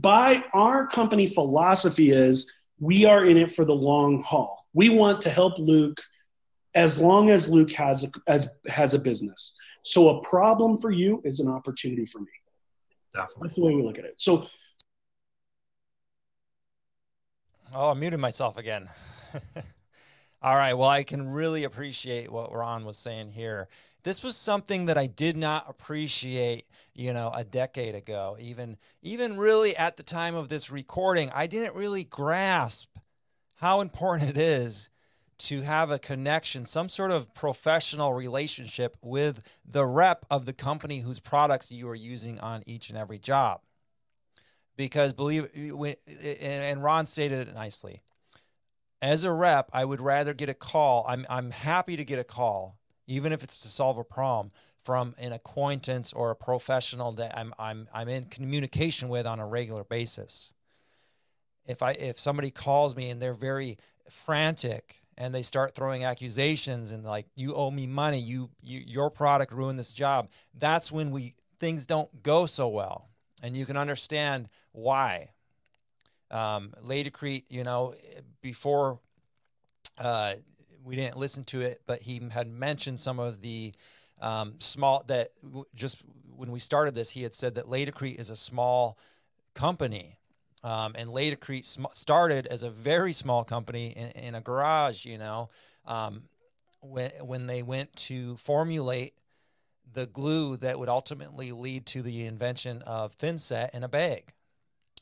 By 0.00 0.42
our 0.54 0.86
company 0.86 1.26
philosophy 1.26 2.12
is 2.12 2.50
we 2.80 3.04
are 3.04 3.26
in 3.26 3.36
it 3.36 3.50
for 3.50 3.64
the 3.64 3.74
long 3.74 4.22
haul. 4.22 4.66
We 4.72 4.88
want 4.88 5.20
to 5.22 5.30
help 5.30 5.58
Luke 5.58 6.00
as 6.74 6.98
long 6.98 7.28
as 7.28 7.48
Luke 7.48 7.72
has 7.72 8.04
a, 8.04 8.08
as 8.26 8.48
has 8.66 8.94
a 8.94 8.98
business. 8.98 9.54
So 9.82 10.18
a 10.18 10.22
problem 10.22 10.78
for 10.78 10.90
you 10.90 11.20
is 11.24 11.40
an 11.40 11.48
opportunity 11.48 12.06
for 12.06 12.20
me. 12.20 12.30
Definitely. 13.12 13.36
That's 13.42 13.54
the 13.54 13.64
way 13.66 13.74
we 13.74 13.82
look 13.82 13.98
at 13.98 14.06
it. 14.06 14.14
So 14.16 14.46
Oh, 17.74 17.90
I 17.90 17.94
muted 17.94 18.20
myself 18.20 18.56
again. 18.56 18.88
All 20.42 20.56
right. 20.56 20.74
Well, 20.74 20.88
I 20.88 21.04
can 21.04 21.28
really 21.28 21.62
appreciate 21.62 22.32
what 22.32 22.52
Ron 22.52 22.84
was 22.84 22.98
saying 22.98 23.30
here. 23.30 23.68
This 24.02 24.24
was 24.24 24.36
something 24.36 24.86
that 24.86 24.98
I 24.98 25.06
did 25.06 25.36
not 25.36 25.70
appreciate, 25.70 26.64
you 26.94 27.12
know, 27.12 27.30
a 27.32 27.44
decade 27.44 27.94
ago. 27.94 28.36
Even 28.40 28.76
even 29.02 29.36
really 29.36 29.76
at 29.76 29.96
the 29.96 30.02
time 30.02 30.34
of 30.34 30.48
this 30.48 30.68
recording, 30.68 31.30
I 31.32 31.46
didn't 31.46 31.76
really 31.76 32.02
grasp 32.02 32.88
how 33.56 33.80
important 33.80 34.30
it 34.30 34.36
is 34.36 34.90
to 35.38 35.62
have 35.62 35.92
a 35.92 35.98
connection, 36.00 36.64
some 36.64 36.88
sort 36.88 37.12
of 37.12 37.32
professional 37.34 38.12
relationship 38.12 38.96
with 39.00 39.44
the 39.64 39.86
rep 39.86 40.26
of 40.28 40.44
the 40.44 40.52
company 40.52 41.00
whose 41.00 41.20
products 41.20 41.70
you 41.70 41.88
are 41.88 41.94
using 41.94 42.40
on 42.40 42.64
each 42.66 42.88
and 42.88 42.98
every 42.98 43.18
job 43.18 43.60
because 44.76 45.12
believe 45.12 45.48
and 46.40 46.82
Ron 46.82 47.06
stated 47.06 47.48
it 47.48 47.54
nicely. 47.54 48.02
As 49.02 49.24
a 49.24 49.32
rep, 49.32 49.68
I 49.72 49.84
would 49.84 50.00
rather 50.00 50.32
get 50.32 50.48
a 50.48 50.54
call. 50.54 51.04
I'm 51.08 51.26
I'm 51.28 51.50
happy 51.50 51.96
to 51.96 52.04
get 52.04 52.20
a 52.20 52.24
call, 52.24 52.78
even 53.08 53.32
if 53.32 53.42
it's 53.42 53.58
to 53.60 53.68
solve 53.68 53.98
a 53.98 54.04
problem 54.04 54.52
from 54.84 55.16
an 55.18 55.32
acquaintance 55.32 56.12
or 56.12 56.30
a 56.30 56.36
professional 56.36 57.10
that 57.12 57.36
I'm 57.36 57.52
I'm 57.58 57.88
I'm 57.92 58.08
in 58.08 58.26
communication 58.26 59.08
with 59.08 59.26
on 59.26 59.40
a 59.40 59.46
regular 59.46 59.82
basis. 59.82 60.52
If 61.66 61.82
I 61.82 61.92
if 61.92 62.20
somebody 62.20 62.52
calls 62.52 62.94
me 62.94 63.10
and 63.10 63.20
they're 63.20 63.34
very 63.34 63.76
frantic 64.08 65.02
and 65.18 65.34
they 65.34 65.42
start 65.42 65.74
throwing 65.74 66.04
accusations 66.04 66.92
and 66.92 67.04
like 67.04 67.26
you 67.34 67.54
owe 67.54 67.72
me 67.72 67.88
money, 67.88 68.20
you, 68.20 68.50
you 68.60 68.84
your 68.86 69.10
product 69.10 69.52
ruined 69.52 69.80
this 69.80 69.92
job, 69.92 70.30
that's 70.54 70.92
when 70.92 71.10
we 71.10 71.34
things 71.58 71.86
don't 71.86 72.22
go 72.22 72.46
so 72.46 72.68
well 72.68 73.08
and 73.42 73.56
you 73.56 73.66
can 73.66 73.76
understand 73.76 74.48
why. 74.70 75.30
Um, 76.32 76.72
you 76.88 77.62
know, 77.62 77.94
before 78.40 78.98
uh, 79.98 80.34
we 80.82 80.96
didn't 80.96 81.16
listen 81.16 81.44
to 81.44 81.60
it, 81.60 81.82
but 81.86 82.00
he 82.00 82.20
had 82.30 82.48
mentioned 82.48 82.98
some 82.98 83.18
of 83.18 83.40
the 83.42 83.72
um, 84.20 84.54
small 84.58 85.04
that 85.08 85.30
w- 85.42 85.64
just 85.74 86.02
when 86.34 86.50
we 86.50 86.58
started 86.58 86.94
this, 86.94 87.10
he 87.10 87.22
had 87.22 87.34
said 87.34 87.54
that 87.56 87.66
Laticrete 87.66 88.18
is 88.18 88.30
a 88.30 88.36
small 88.36 88.98
company. 89.54 90.18
Um, 90.64 90.94
and 90.96 91.08
Laticrete 91.08 91.66
sm- 91.66 91.86
started 91.92 92.46
as 92.46 92.62
a 92.62 92.70
very 92.70 93.12
small 93.12 93.44
company 93.44 93.88
in, 93.88 94.10
in 94.10 94.34
a 94.34 94.40
garage, 94.40 95.04
you 95.04 95.18
know, 95.18 95.50
um, 95.86 96.24
when, 96.80 97.10
when 97.20 97.46
they 97.46 97.62
went 97.62 97.94
to 97.96 98.36
formulate 98.36 99.14
the 99.92 100.06
glue 100.06 100.56
that 100.58 100.78
would 100.78 100.88
ultimately 100.88 101.52
lead 101.52 101.84
to 101.86 102.02
the 102.02 102.24
invention 102.26 102.80
of 102.82 103.16
thinset 103.18 103.70
in 103.74 103.82
a 103.82 103.88
bag, 103.88 104.32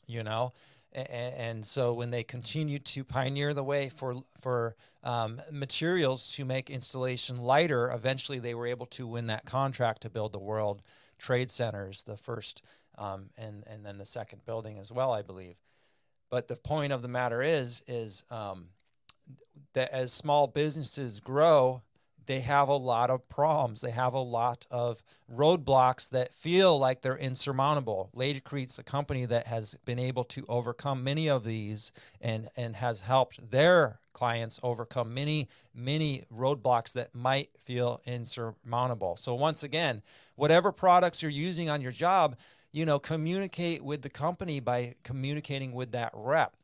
you 0.07 0.23
know. 0.23 0.51
And, 0.93 1.65
so 1.65 1.93
when 1.93 2.11
they 2.11 2.23
continued 2.23 2.83
to 2.85 3.03
pioneer 3.03 3.53
the 3.53 3.63
way 3.63 3.89
for 3.89 4.23
for 4.41 4.75
um, 5.03 5.41
materials 5.51 6.33
to 6.33 6.43
make 6.43 6.69
installation 6.69 7.37
lighter, 7.37 7.89
eventually 7.91 8.39
they 8.39 8.53
were 8.53 8.67
able 8.67 8.87
to 8.87 9.07
win 9.07 9.27
that 9.27 9.45
contract 9.45 10.01
to 10.01 10.09
build 10.09 10.33
the 10.33 10.39
World 10.39 10.81
Trade 11.17 11.49
Centers, 11.49 12.03
the 12.03 12.17
first 12.17 12.61
um, 12.97 13.29
and 13.37 13.63
and 13.67 13.85
then 13.85 13.97
the 13.97 14.05
second 14.05 14.45
building 14.45 14.79
as 14.79 14.91
well, 14.91 15.13
I 15.13 15.21
believe. 15.21 15.55
But 16.29 16.47
the 16.47 16.55
point 16.55 16.91
of 16.91 17.01
the 17.01 17.07
matter 17.07 17.41
is 17.41 17.83
is 17.87 18.23
um, 18.29 18.67
that 19.73 19.91
as 19.91 20.11
small 20.11 20.47
businesses 20.47 21.19
grow, 21.19 21.81
they 22.31 22.39
have 22.39 22.69
a 22.69 22.77
lot 22.77 23.09
of 23.09 23.27
problems. 23.27 23.81
They 23.81 23.91
have 23.91 24.13
a 24.13 24.21
lot 24.21 24.65
of 24.71 25.03
roadblocks 25.29 26.09
that 26.11 26.33
feel 26.33 26.79
like 26.79 27.01
they're 27.01 27.17
insurmountable. 27.17 28.09
Lady 28.13 28.35
Laticrete's 28.35 28.79
a 28.79 28.83
company 28.83 29.25
that 29.25 29.47
has 29.47 29.75
been 29.83 29.99
able 29.99 30.23
to 30.23 30.45
overcome 30.47 31.03
many 31.03 31.29
of 31.29 31.43
these 31.43 31.91
and, 32.21 32.47
and 32.55 32.77
has 32.77 33.01
helped 33.01 33.51
their 33.51 33.99
clients 34.13 34.61
overcome 34.63 35.13
many, 35.13 35.49
many 35.75 36.23
roadblocks 36.33 36.93
that 36.93 37.13
might 37.13 37.49
feel 37.59 37.99
insurmountable. 38.05 39.17
So, 39.17 39.35
once 39.35 39.61
again, 39.61 40.01
whatever 40.37 40.71
products 40.71 41.21
you're 41.21 41.31
using 41.31 41.69
on 41.69 41.81
your 41.81 41.91
job, 41.91 42.37
you 42.71 42.85
know, 42.85 42.97
communicate 42.97 43.83
with 43.83 44.03
the 44.03 44.09
company 44.09 44.61
by 44.61 44.95
communicating 45.03 45.73
with 45.73 45.91
that 45.91 46.11
rep. 46.13 46.55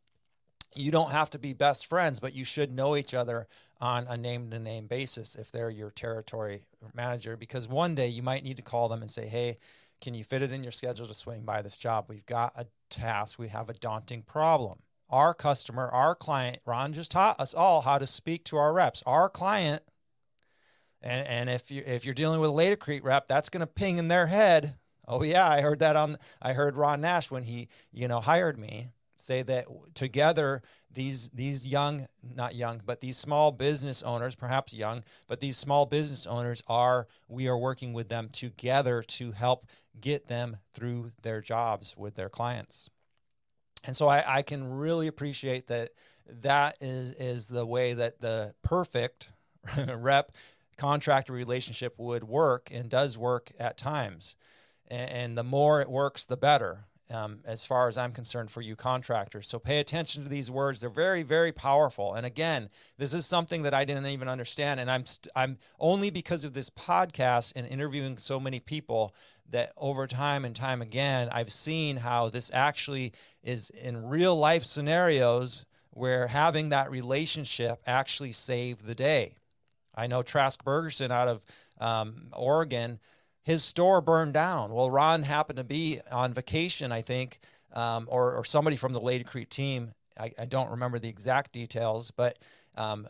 You 0.76 0.92
don't 0.92 1.12
have 1.12 1.30
to 1.32 1.40
be 1.40 1.54
best 1.54 1.88
friends, 1.88 2.20
but 2.20 2.36
you 2.36 2.44
should 2.44 2.72
know 2.72 2.96
each 2.96 3.14
other 3.14 3.48
on 3.80 4.06
a 4.08 4.18
name 4.18 4.50
to 4.52 4.60
name 4.60 4.88
basis 4.88 5.36
if 5.36 5.52
they're 5.52 5.70
your 5.70 5.92
territory 5.92 6.66
manager, 6.94 7.38
because 7.38 7.68
one 7.68 7.96
day 7.96 8.08
you 8.08 8.22
might 8.22 8.44
need 8.44 8.58
to 8.58 8.64
call 8.64 8.90
them 8.90 9.02
and 9.02 9.10
say, 9.10 9.28
Hey, 9.28 9.58
can 10.02 10.14
you 10.14 10.24
fit 10.24 10.42
it 10.42 10.52
in 10.52 10.64
your 10.64 10.72
schedule 10.72 11.08
to 11.08 11.16
swing 11.16 11.44
by 11.44 11.62
this 11.62 11.78
job? 11.78 12.06
We've 12.08 12.26
got 12.26 12.54
a 12.56 12.68
task, 12.90 13.40
we 13.40 13.48
have 13.48 13.70
a 13.70 13.74
daunting 13.74 14.22
problem. 14.24 14.80
Our 15.10 15.34
customer, 15.34 15.88
our 15.88 16.16
client, 16.16 16.60
Ron 16.66 16.94
just 16.94 17.12
taught 17.12 17.40
us 17.40 17.54
all 17.54 17.82
how 17.82 17.98
to 17.98 18.06
speak 18.06 18.44
to 18.46 18.58
our 18.58 18.74
reps. 18.74 19.02
Our 19.06 19.30
client, 19.30 19.82
and, 21.02 21.26
and 21.28 21.50
if 21.50 21.72
you 21.72 21.82
if 21.86 22.04
you're 22.04 22.14
dealing 22.14 22.42
with 22.42 22.50
a 22.50 22.54
Laticrete 22.54 23.04
rep, 23.04 23.28
that's 23.28 23.50
going 23.50 23.62
to 23.62 23.68
ping 23.68 23.98
in 24.00 24.10
their 24.10 24.28
head. 24.28 24.76
Oh 25.08 25.24
yeah, 25.24 25.48
I 25.48 25.62
heard 25.62 25.80
that 25.80 25.96
on. 25.96 26.18
I 26.42 26.52
heard 26.52 26.76
Ron 26.76 27.00
Nash 27.00 27.32
when 27.32 27.44
he 27.44 27.70
you 27.94 28.10
know 28.10 28.20
hired 28.20 28.60
me 28.60 28.90
say 29.18 29.42
that 29.44 29.66
together 29.94 30.62
these 30.92 31.30
these 31.34 31.66
young 31.66 32.08
not 32.24 32.56
young 32.56 32.82
but 32.86 33.02
these 33.02 33.18
small 33.18 33.52
business 33.52 34.02
owners 34.04 34.36
perhaps 34.36 34.74
young 34.74 35.04
but 35.28 35.40
these 35.40 35.58
small 35.58 35.86
business 35.86 36.26
owners 36.26 36.62
are 36.68 37.08
we 37.28 37.48
are 37.48 37.58
working 37.58 37.94
with 37.94 38.10
them 38.10 38.30
together 38.32 39.04
to 39.04 39.32
help 39.32 39.66
get 40.00 40.28
them 40.28 40.58
through 40.74 41.12
their 41.22 41.42
jobs 41.42 41.96
with 41.98 42.16
their 42.16 42.30
clients 42.30 42.90
and 43.84 43.96
so 43.96 44.08
I, 44.08 44.38
I 44.38 44.42
can 44.42 44.78
really 44.78 45.08
appreciate 45.08 45.68
that 45.68 45.92
that 46.42 46.78
is 46.82 47.12
is 47.14 47.48
the 47.48 47.66
way 47.66 47.94
that 47.94 48.20
the 48.20 48.54
perfect 48.64 49.30
rep 49.96 50.32
contractor 50.78 51.34
relationship 51.34 51.96
would 51.98 52.24
work 52.24 52.70
and 52.72 52.90
does 52.90 53.18
work 53.18 53.52
at 53.60 53.78
times. 53.78 54.36
And, 54.88 55.10
and 55.10 55.38
the 55.38 55.44
more 55.44 55.82
it 55.82 55.90
works, 55.90 56.26
the 56.26 56.38
better. 56.38 56.86
Um, 57.10 57.40
as 57.46 57.66
far 57.66 57.88
as 57.88 57.98
I'm 57.98 58.12
concerned, 58.12 58.52
for 58.52 58.62
you 58.62 58.76
contractors. 58.76 59.48
So 59.48 59.60
pay 59.60 59.80
attention 59.80 60.24
to 60.24 60.30
these 60.30 60.52
words; 60.52 60.82
they're 60.82 60.90
very, 60.90 61.24
very 61.24 61.54
powerful. 61.54 62.14
And 62.14 62.26
again, 62.26 62.70
this 62.98 63.14
is 63.14 63.26
something 63.26 63.64
that 63.64 63.74
I 63.74 63.86
didn't 63.86 64.06
even 64.08 64.28
understand, 64.28 64.80
and 64.80 64.92
I'm 64.92 65.06
st- 65.06 65.32
I'm 65.36 65.58
only 65.80 66.10
because 66.10 66.44
of 66.44 66.54
this 66.54 66.70
podcast 66.70 67.54
and 67.56 67.66
interviewing 67.66 68.18
so 68.18 68.40
many 68.40 68.60
people 68.60 69.16
that 69.50 69.72
over 69.78 70.08
time 70.08 70.44
and 70.44 70.56
time 70.56 70.82
again, 70.82 71.30
I've 71.32 71.52
seen 71.52 71.98
how 71.98 72.30
this 72.30 72.52
actually 72.54 73.14
is 73.44 73.70
in 73.70 74.08
real 74.08 74.36
life 74.36 74.64
scenarios 74.64 75.66
where 75.92 76.28
having 76.28 76.70
that 76.70 76.92
relationship 76.92 77.82
actually 77.88 78.32
saved 78.32 78.86
the 78.86 78.96
day. 78.96 79.36
I 79.96 80.08
know 80.08 80.22
Trask 80.22 80.64
Bergerson 80.64 81.10
out 81.10 81.28
of 81.28 81.42
um, 81.80 82.28
Oregon, 82.34 83.00
his 83.48 83.64
store 83.64 84.02
burned 84.02 84.34
down. 84.34 84.74
Well, 84.74 84.92
Ron 84.92 85.24
happened 85.24 85.56
to 85.56 85.64
be 85.64 86.02
on 86.12 86.34
vacation, 86.34 86.92
I 86.92 87.02
think, 87.02 87.40
um, 87.72 88.06
or, 88.12 88.36
or 88.36 88.44
somebody 88.44 88.76
from 88.76 88.92
the 88.92 89.00
Laticrete 89.00 89.48
team. 89.48 89.94
I, 90.20 90.34
I, 90.38 90.46
don't 90.48 90.70
remember 90.70 91.00
the 91.00 91.08
exact 91.08 91.54
details, 91.54 92.12
but 92.12 92.40
um, 92.76 93.08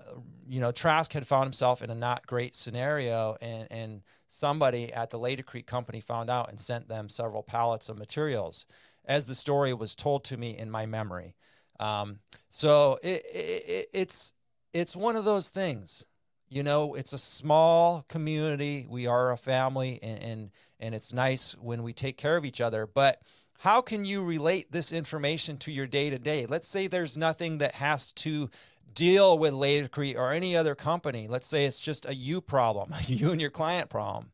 you 0.48 0.62
know, 0.62 0.72
Trask 0.72 1.12
had 1.12 1.26
found 1.26 1.46
himself 1.46 1.82
in 1.82 1.90
a 1.90 1.96
not 1.96 2.28
great 2.28 2.56
scenario, 2.56 3.36
and, 3.42 3.68
and 3.72 4.02
somebody 4.28 4.94
at 4.94 5.10
the 5.10 5.18
Laticrete 5.18 5.66
company 5.66 6.02
found 6.02 6.30
out 6.30 6.52
and 6.52 6.62
sent 6.62 6.88
them 6.88 7.10
several 7.10 7.42
pallets 7.42 7.90
of 7.90 7.98
materials, 7.98 8.68
as 9.06 9.26
the 9.26 9.34
story 9.34 9.74
was 9.74 9.96
told 9.96 10.24
to 10.26 10.38
me 10.38 10.56
in 10.56 10.70
my 10.70 10.86
memory. 10.86 11.34
Um, 11.80 12.20
so 12.52 13.00
it, 13.02 13.24
it, 13.34 13.88
it's 13.92 14.34
it's 14.72 14.96
one 14.96 15.16
of 15.16 15.26
those 15.26 15.50
things 15.50 16.06
you 16.50 16.64
know 16.64 16.94
it's 16.94 17.14
a 17.14 17.18
small 17.18 18.06
community. 18.08 18.86
We 18.90 19.08
are 19.08 19.32
a 19.32 19.38
family 19.38 20.00
and, 20.02 20.24
and 20.24 20.52
and, 20.80 20.94
it's 20.94 21.12
nice 21.12 21.54
when 21.54 21.82
we 21.82 21.92
take 21.92 22.18
care 22.18 22.38
of 22.38 22.46
each 22.46 22.62
other. 22.62 22.86
But 22.86 23.22
how 23.60 23.82
can 23.82 24.06
you 24.06 24.24
relate 24.24 24.72
this 24.72 24.92
information 24.92 25.58
to 25.58 25.72
your 25.72 25.88
day 25.88 26.12
to 26.12 26.20
day 26.20 26.46
let's 26.46 26.68
say 26.68 26.86
there's 26.86 27.18
nothing 27.18 27.58
that 27.58 27.74
has 27.74 28.12
to 28.14 28.50
deal 28.94 29.38
with 29.38 29.54
Laticrete 29.54 30.16
or 30.16 30.32
any 30.32 30.58
other 30.58 30.74
company. 30.74 31.28
Let's 31.28 31.46
say 31.46 31.66
it's 31.66 31.80
just 31.80 32.08
a 32.10 32.16
you 32.16 32.42
problem 32.42 32.94
you 33.06 33.32
and 33.32 33.40
your 33.40 33.52
client 33.52 33.90
problem. 33.90 34.32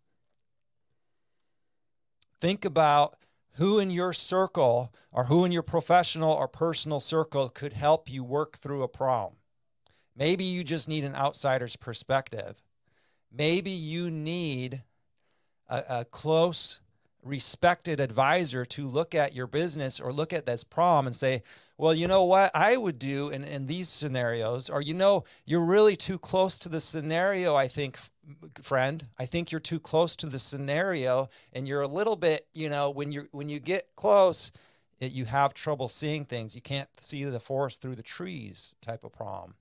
Think 2.39 2.65
about 2.65 3.15
who 3.53 3.79
in 3.79 3.89
your 3.89 4.13
circle 4.13 4.93
or 5.11 5.25
who 5.25 5.45
in 5.45 5.51
your 5.51 5.63
professional 5.63 6.31
or 6.31 6.47
personal 6.47 6.99
circle 6.99 7.49
could 7.49 7.73
help 7.73 8.09
you 8.09 8.23
work 8.23 8.57
through 8.57 8.83
a 8.83 8.87
problem 8.87 9.35
Maybe 10.15 10.43
you 10.43 10.63
just 10.63 10.87
need 10.87 11.03
an 11.03 11.15
outsider's 11.15 11.75
perspective. 11.75 12.61
Maybe 13.31 13.71
you 13.71 14.11
need 14.11 14.83
a, 15.67 15.83
a, 15.89 16.05
close, 16.05 16.81
respected 17.23 17.99
advisor 17.99 18.65
to 18.65 18.87
look 18.87 19.15
at 19.15 19.33
your 19.33 19.47
business 19.47 19.99
or 19.99 20.13
look 20.13 20.33
at 20.33 20.45
this 20.45 20.63
problem 20.63 21.07
and 21.07 21.15
say, 21.15 21.41
well, 21.77 21.93
you 21.93 22.07
know 22.07 22.23
what 22.23 22.51
I 22.53 22.77
would 22.77 22.99
do 22.99 23.29
in, 23.29 23.43
in 23.43 23.65
these 23.65 23.89
scenarios, 23.89 24.69
or 24.69 24.81
you 24.81 24.93
know, 24.93 25.23
you're 25.45 25.65
really 25.65 25.95
too 25.95 26.19
close 26.19 26.59
to 26.59 26.69
the 26.69 26.79
scenario, 26.79 27.55
I 27.55 27.67
think, 27.67 27.97
friend. 28.61 29.07
I 29.17 29.25
think 29.25 29.51
you're 29.51 29.59
too 29.59 29.79
close 29.79 30.15
to 30.17 30.27
the 30.27 30.39
scenario 30.39 31.29
and 31.51 31.67
you're 31.67 31.81
a 31.81 31.87
little 31.87 32.15
bit, 32.15 32.47
you 32.53 32.69
know, 32.69 32.91
when 32.91 33.11
you 33.11 33.27
when 33.31 33.49
you 33.49 33.59
get 33.59 33.95
close, 33.95 34.51
it, 34.99 35.11
you 35.11 35.25
have 35.25 35.53
trouble 35.53 35.89
seeing 35.89 36.25
things. 36.25 36.55
You 36.55 36.61
can't 36.61 36.89
see 37.01 37.23
the 37.23 37.39
forest 37.39 37.81
through 37.81 37.95
the 37.95 38.03
trees 38.03 38.75
type 38.81 39.03
of 39.03 39.11
problem. 39.11 39.55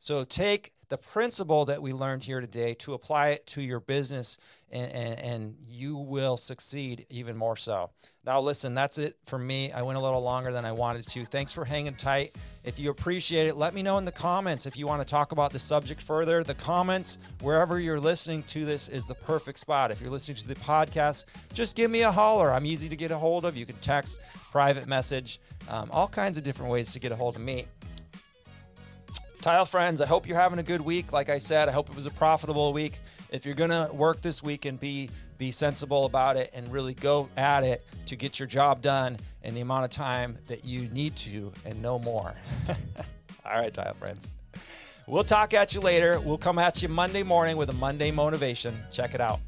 So 0.00 0.24
take 0.24 0.72
the 0.88 0.96
principle 0.96 1.66
that 1.66 1.82
we 1.82 1.92
learned 1.92 2.24
here 2.24 2.40
today 2.40 2.74
to 2.74 2.94
apply 2.94 3.28
it 3.28 3.46
to 3.46 3.62
your 3.62 3.80
business 3.80 4.38
and, 4.72 4.90
and, 4.92 5.20
and, 5.20 5.56
you 5.66 5.96
will 5.96 6.36
succeed 6.36 7.04
even 7.10 7.36
more 7.36 7.56
so. 7.56 7.90
Now, 8.24 8.40
listen, 8.40 8.72
that's 8.72 8.98
it 8.98 9.16
for 9.26 9.38
me. 9.38 9.72
I 9.72 9.82
went 9.82 9.98
a 9.98 10.00
little 10.00 10.22
longer 10.22 10.52
than 10.52 10.64
I 10.64 10.70
wanted 10.70 11.08
to. 11.08 11.24
Thanks 11.24 11.52
for 11.52 11.64
hanging 11.64 11.94
tight. 11.94 12.32
If 12.64 12.78
you 12.78 12.90
appreciate 12.90 13.48
it, 13.48 13.56
let 13.56 13.74
me 13.74 13.82
know 13.82 13.98
in 13.98 14.04
the 14.04 14.12
comments 14.12 14.66
if 14.66 14.76
you 14.76 14.86
want 14.86 15.02
to 15.02 15.08
talk 15.08 15.32
about 15.32 15.52
the 15.52 15.58
subject 15.58 16.00
further. 16.00 16.44
The 16.44 16.54
comments, 16.54 17.18
wherever 17.40 17.80
you're 17.80 17.98
listening 17.98 18.44
to 18.44 18.64
this, 18.64 18.88
is 18.88 19.06
the 19.06 19.14
perfect 19.14 19.58
spot. 19.58 19.90
If 19.90 20.00
you're 20.00 20.10
listening 20.10 20.36
to 20.36 20.48
the 20.48 20.54
podcast, 20.56 21.24
just 21.52 21.74
give 21.74 21.90
me 21.90 22.02
a 22.02 22.12
holler. 22.12 22.52
I'm 22.52 22.66
easy 22.66 22.88
to 22.88 22.96
get 22.96 23.10
a 23.10 23.18
hold 23.18 23.44
of. 23.44 23.56
You 23.56 23.66
can 23.66 23.76
text, 23.76 24.20
private 24.52 24.86
message, 24.86 25.40
um, 25.68 25.88
all 25.92 26.08
kinds 26.08 26.36
of 26.36 26.44
different 26.44 26.70
ways 26.70 26.92
to 26.92 27.00
get 27.00 27.10
a 27.10 27.16
hold 27.16 27.36
of 27.36 27.42
me. 27.42 27.66
Tile 29.40 29.64
friends, 29.64 30.02
I 30.02 30.06
hope 30.06 30.28
you're 30.28 30.38
having 30.38 30.58
a 30.58 30.62
good 30.62 30.82
week. 30.82 31.12
Like 31.12 31.30
I 31.30 31.38
said, 31.38 31.70
I 31.70 31.72
hope 31.72 31.88
it 31.88 31.94
was 31.94 32.04
a 32.04 32.10
profitable 32.10 32.74
week. 32.74 32.98
If 33.30 33.46
you're 33.46 33.54
gonna 33.54 33.88
work 33.90 34.20
this 34.20 34.42
week 34.42 34.66
and 34.66 34.78
be 34.78 35.08
be 35.38 35.50
sensible 35.50 36.04
about 36.04 36.36
it 36.36 36.50
and 36.52 36.70
really 36.70 36.92
go 36.92 37.26
at 37.38 37.64
it 37.64 37.82
to 38.04 38.16
get 38.16 38.38
your 38.38 38.46
job 38.46 38.82
done 38.82 39.16
in 39.42 39.54
the 39.54 39.62
amount 39.62 39.84
of 39.84 39.90
time 39.90 40.36
that 40.48 40.66
you 40.66 40.82
need 40.90 41.16
to 41.16 41.50
and 41.64 41.80
no 41.80 41.98
more. 41.98 42.34
All 43.46 43.58
right, 43.58 43.72
tile 43.72 43.94
friends. 43.94 44.30
We'll 45.06 45.24
talk 45.24 45.54
at 45.54 45.72
you 45.72 45.80
later. 45.80 46.20
We'll 46.20 46.36
come 46.36 46.58
at 46.58 46.82
you 46.82 46.90
Monday 46.90 47.22
morning 47.22 47.56
with 47.56 47.70
a 47.70 47.74
Monday 47.74 48.10
motivation. 48.10 48.78
Check 48.92 49.14
it 49.14 49.22
out. 49.22 49.40